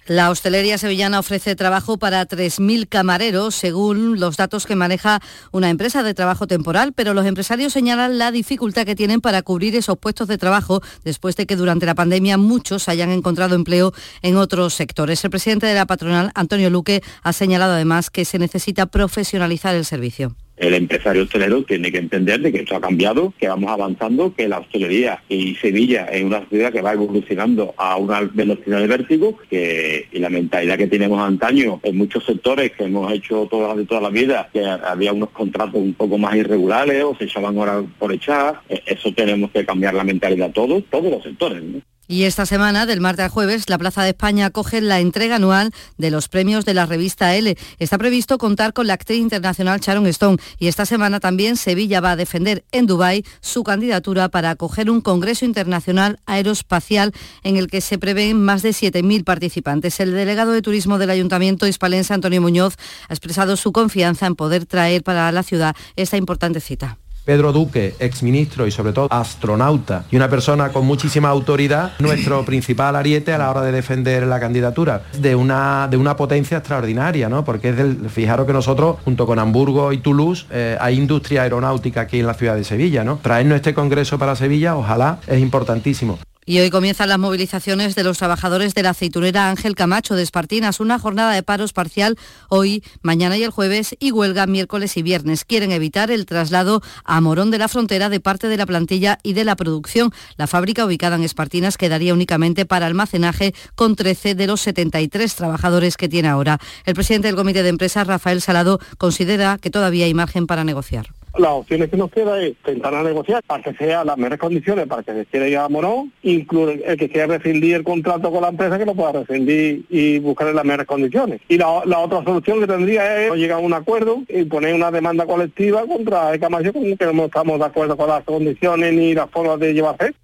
[0.07, 6.05] La hostelería sevillana ofrece trabajo para 3.000 camareros, según los datos que maneja una empresa
[6.05, 10.29] de trabajo temporal, pero los empresarios señalan la dificultad que tienen para cubrir esos puestos
[10.29, 13.93] de trabajo después de que durante la pandemia muchos hayan encontrado empleo
[14.23, 15.25] en otros sectores.
[15.25, 19.85] El presidente de la patronal, Antonio Luque, ha señalado además que se necesita profesionalizar el
[19.85, 24.35] servicio el empresario hostelero tiene que entender de que esto ha cambiado, que vamos avanzando,
[24.35, 28.87] que la hostelería y Sevilla es una ciudad que va evolucionando a una velocidad de
[28.87, 33.75] vértigo, que y la mentalidad que tenemos antaño en muchos sectores que hemos hecho toda,
[33.75, 37.59] de toda la vida, que había unos contratos un poco más irregulares o se echaban
[37.59, 41.63] horas por echar, e, eso tenemos que cambiar la mentalidad todos, todos los sectores.
[42.09, 45.73] Y esta semana, del martes al jueves, la Plaza de España acoge la entrega anual
[45.99, 47.57] de los premios de la revista L.
[47.79, 52.13] Está previsto contar con la actriz internacional Sharon Stone y esta semana también Sevilla va
[52.13, 57.81] a defender en Dubái su candidatura para acoger un Congreso Internacional Aeroespacial en el que
[57.81, 59.99] se prevén más de 7.000 participantes.
[60.01, 62.77] El delegado de Turismo del Ayuntamiento hispalense, Antonio Muñoz,
[63.09, 66.99] ha expresado su confianza en poder traer para la ciudad esta importante cita.
[67.27, 72.95] Pedro Duque, exministro y sobre todo astronauta y una persona con muchísima autoridad, nuestro principal
[72.95, 77.45] ariete a la hora de defender la candidatura de una, de una potencia extraordinaria, ¿no?
[77.45, 82.03] Porque es del, fijaros que nosotros, junto con Hamburgo y Toulouse, eh, hay industria aeronáutica
[82.03, 83.19] aquí en la ciudad de Sevilla, ¿no?
[83.21, 86.19] Traernos este congreso para Sevilla, ojalá, es importantísimo.
[86.49, 90.79] Y hoy comienzan las movilizaciones de los trabajadores de la aceitunera Ángel Camacho de Espartinas,
[90.79, 92.17] una jornada de paros parcial
[92.49, 95.45] hoy, mañana y el jueves y huelga miércoles y viernes.
[95.45, 99.33] Quieren evitar el traslado a Morón de la Frontera de parte de la plantilla y
[99.33, 100.13] de la producción.
[100.37, 105.97] La fábrica ubicada en Espartinas quedaría únicamente para almacenaje con 13 de los 73 trabajadores
[105.97, 106.61] que tiene ahora.
[106.85, 111.16] El presidente del comité de empresas, Rafael Salado, considera que todavía hay margen para negociar
[111.39, 115.03] las opciones que nos queda es intentar negociar para que sea las mejores condiciones para
[115.03, 118.49] que se quiera ir a Morón, incluso el que quiera rescindir el contrato con la
[118.49, 121.41] empresa que lo pueda rescindir y buscar las mejores condiciones.
[121.49, 125.27] Y la, otra solución que tendría es llegar a un acuerdo y poner una demanda
[125.27, 129.59] colectiva contra el Camacho que no estamos de acuerdo con las condiciones ni las formas
[129.61, 130.15] de llevarse.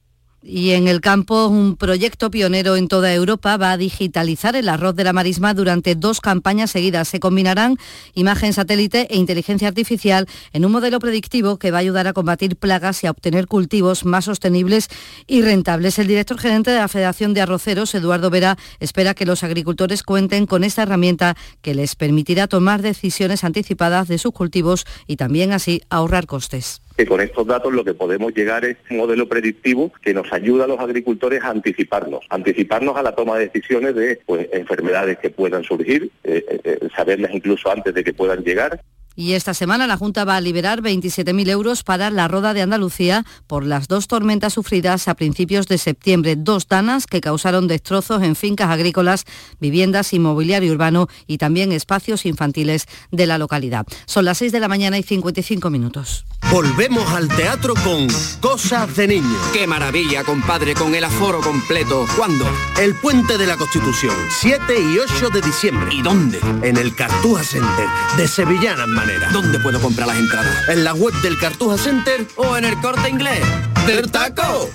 [0.44, 4.96] Y en el campo, un proyecto pionero en toda Europa va a digitalizar el arroz
[4.96, 7.06] de la marisma durante dos campañas seguidas.
[7.06, 7.76] Se combinarán
[8.14, 12.56] imagen satélite e inteligencia artificial en un modelo predictivo que va a ayudar a combatir
[12.56, 14.88] plagas y a obtener cultivos más sostenibles
[15.28, 16.00] y rentables.
[16.00, 20.46] El director gerente de la Federación de Arroceros, Eduardo Vera, espera que los agricultores cuenten
[20.46, 25.82] con esta herramienta que les permitirá tomar decisiones anticipadas de sus cultivos y también así
[25.88, 30.14] ahorrar costes que con estos datos lo que podemos llegar es un modelo predictivo que
[30.14, 34.48] nos ayuda a los agricultores a anticiparnos, anticiparnos a la toma de decisiones de pues,
[34.52, 38.80] enfermedades que puedan surgir, eh, eh, eh, saberlas incluso antes de que puedan llegar
[39.16, 43.24] y esta semana la Junta va a liberar 27.000 euros para la Roda de Andalucía
[43.46, 46.36] por las dos tormentas sufridas a principios de septiembre.
[46.36, 49.24] Dos danas que causaron destrozos en fincas agrícolas,
[49.60, 53.86] viviendas, inmobiliario urbano y también espacios infantiles de la localidad.
[54.06, 56.24] Son las 6 de la mañana y 55 minutos.
[56.50, 58.08] Volvemos al teatro con
[58.40, 59.40] Cosas de Niños.
[59.52, 62.06] ¡Qué maravilla, compadre, con el aforo completo!
[62.16, 62.44] ¿Cuándo?
[62.80, 65.94] El Puente de la Constitución, 7 y 8 de diciembre.
[65.94, 66.40] ¿Y dónde?
[66.62, 67.86] En el Cartuja Center
[68.16, 68.86] de Sevillana
[69.32, 70.68] ¿Dónde puedo comprar las entradas?
[70.68, 73.40] En la web del Cartuja Center o en el corte inglés.
[73.86, 74.70] ¡Del taco!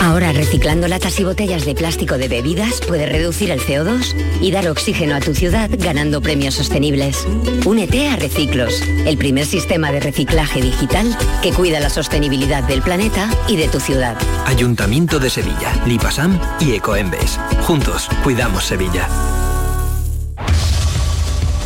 [0.00, 4.68] Ahora reciclando latas y botellas de plástico de bebidas puedes reducir el CO2 y dar
[4.68, 7.26] oxígeno a tu ciudad ganando premios sostenibles.
[7.64, 13.28] Únete a Reciclos, el primer sistema de reciclaje digital que cuida la sostenibilidad del planeta
[13.48, 14.16] y de tu ciudad.
[14.46, 17.38] Ayuntamiento de Sevilla, Lipasam y Ecoembes.
[17.62, 19.08] Juntos, cuidamos Sevilla.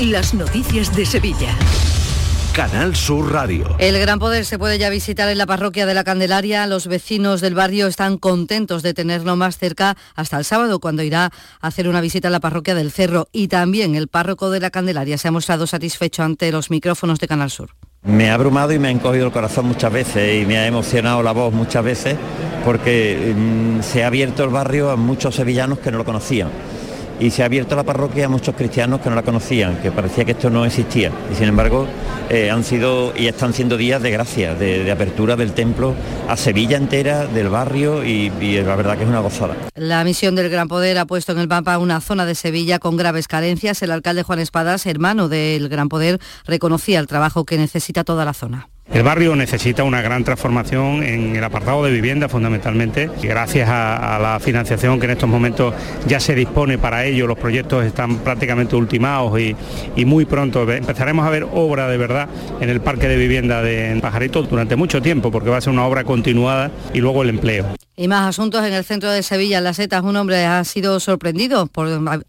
[0.02, 1.56] Las noticias de Sevilla.
[2.52, 3.76] Canal Sur Radio.
[3.78, 6.66] El Gran Poder se puede ya visitar en la parroquia de la Candelaria.
[6.66, 11.26] Los vecinos del barrio están contentos de tenerlo más cerca hasta el sábado, cuando irá
[11.60, 13.28] a hacer una visita a la parroquia del Cerro.
[13.30, 17.28] Y también el párroco de la Candelaria se ha mostrado satisfecho ante los micrófonos de
[17.28, 17.70] Canal Sur.
[18.02, 21.22] Me ha abrumado y me ha encogido el corazón muchas veces y me ha emocionado
[21.22, 22.16] la voz muchas veces
[22.64, 26.50] porque mm, se ha abierto el barrio a muchos sevillanos que no lo conocían
[27.22, 30.24] y se ha abierto la parroquia a muchos cristianos que no la conocían, que parecía
[30.24, 31.12] que esto no existía.
[31.30, 31.86] Y sin embargo,
[32.28, 35.94] eh, han sido y están siendo días de gracia, de, apertura del templo
[36.28, 39.54] a Sevilla entera, del barrio y, y, la verdad que es una gozada.
[39.76, 42.96] La misión del Gran Poder ha puesto en el mapa una zona de Sevilla con
[42.96, 43.82] graves carencias.
[43.82, 48.34] El alcalde Juan Espadas, hermano del Gran Poder, reconocía el trabajo que necesita toda la
[48.34, 48.68] zona.
[48.92, 54.18] El barrio necesita una gran transformación en el apartado de vivienda fundamentalmente y gracias a,
[54.20, 55.74] la financiación que en estos momentos
[56.06, 59.56] ya se dispone para ello, los proyectos están prácticamente ultimados y,
[59.96, 62.28] y muy pronto empezaremos a ver obra de verdad
[62.60, 65.86] en el parque de vivienda de Pajarito durante mucho tiempo porque va a ser una
[65.86, 67.64] obra continuada y luego el empleo.
[67.94, 70.98] Y más asuntos en el centro de Sevilla, en las setas, un hombre ha sido
[70.98, 71.68] sorprendido,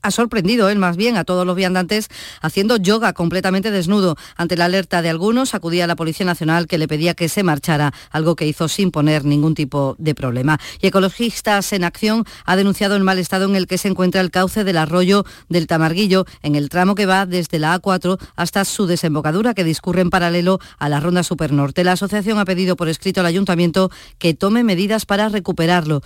[0.01, 2.09] ha sorprendido él más bien a todos los viandantes
[2.41, 4.17] haciendo yoga completamente desnudo.
[4.35, 7.43] Ante la alerta de algunos, acudía a la Policía Nacional que le pedía que se
[7.43, 10.59] marchara, algo que hizo sin poner ningún tipo de problema.
[10.81, 14.31] Y Ecologistas en Acción ha denunciado el mal estado en el que se encuentra el
[14.31, 18.85] cauce del arroyo del Tamarguillo, en el tramo que va desde la A4 hasta su
[18.85, 21.85] desembocadura, que discurre en paralelo a la Ronda Supernorte.
[21.85, 25.52] La asociación ha pedido por escrito al Ayuntamiento que tome medidas para recuperar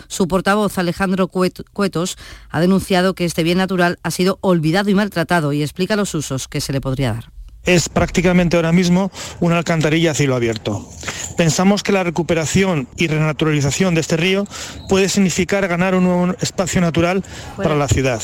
[0.07, 2.17] su portavoz Alejandro Cuetos
[2.49, 6.47] ha denunciado que este bien natural ha sido olvidado y maltratado y explica los usos
[6.47, 7.37] que se le podría dar
[7.67, 10.89] es prácticamente ahora mismo una alcantarilla a cielo abierto.
[11.35, 14.47] Pensamos que la recuperación y renaturalización de este río
[14.89, 17.23] puede significar ganar un nuevo espacio natural
[17.57, 18.21] para la ciudad.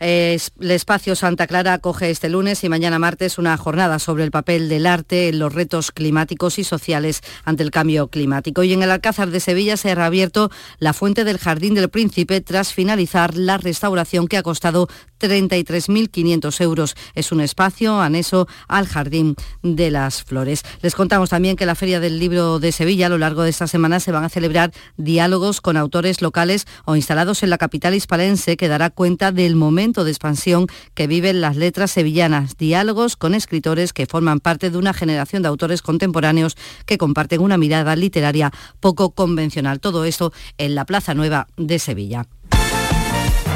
[0.00, 0.40] El
[0.70, 4.86] espacio Santa Clara acoge este lunes y mañana martes una jornada sobre el papel del
[4.86, 8.62] arte en los retos climáticos y sociales ante el cambio climático.
[8.62, 12.40] Y en el Alcázar de Sevilla se ha reabierto la fuente del Jardín del Príncipe
[12.40, 14.88] tras finalizar la restauración que ha costado
[15.20, 16.96] 33.500 euros.
[17.14, 20.62] Es un espacio anexo al Jardín de las Flores.
[20.82, 23.66] Les contamos también que la Feria del Libro de Sevilla a lo largo de esta
[23.66, 28.56] semana se van a celebrar diálogos con autores locales o instalados en la capital hispalense
[28.56, 33.92] que dará cuenta del momento de expansión que viven las letras sevillanas, diálogos con escritores
[33.92, 36.56] que forman parte de una generación de autores contemporáneos
[36.86, 39.80] que comparten una mirada literaria poco convencional.
[39.80, 42.26] Todo esto en la Plaza Nueva de Sevilla.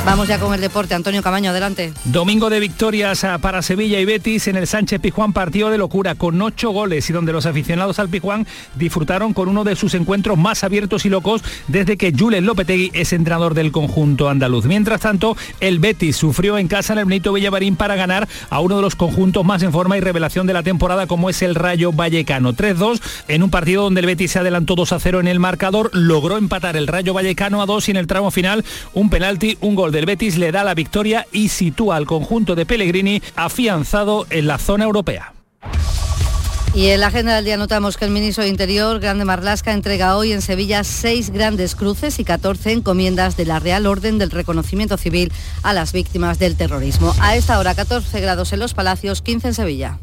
[0.04, 0.94] Vamos ya con el deporte.
[0.94, 1.94] Antonio Camaño, adelante.
[2.04, 6.14] Domingo de victorias ah, para Sevilla y Betis en el Sánchez Pijuán, partido de locura
[6.14, 10.36] con ocho goles y donde los aficionados al Pijuán disfrutaron con uno de sus encuentros
[10.36, 14.66] más abiertos y locos desde que Jules Lopetegui es entrenador del conjunto andaluz.
[14.66, 18.76] Mientras tanto, el Betis sufrió en casa en el Benito Villavarín para ganar a uno
[18.76, 21.92] de los conjuntos más en forma y revelación de la temporada como es el Rayo
[21.92, 22.52] Vallecano.
[22.52, 26.76] 3-2 en un partido donde el Betis se adelantó 2-0 en el marcador, logró empatar
[26.76, 30.06] el Rayo Vallecano a 2 y en el tramo final un penalti, un gol del
[30.06, 34.84] Betis le da la victoria y sitúa al conjunto de Pellegrini afianzado en la zona
[34.84, 35.32] europea.
[36.74, 40.16] Y en la agenda del día notamos que el ministro de Interior, Grande Marlasca, entrega
[40.16, 44.96] hoy en Sevilla seis grandes cruces y 14 encomiendas de la Real Orden del Reconocimiento
[44.96, 45.32] Civil
[45.62, 47.14] a las víctimas del terrorismo.
[47.20, 50.00] A esta hora 14 grados en los Palacios, 15 en Sevilla.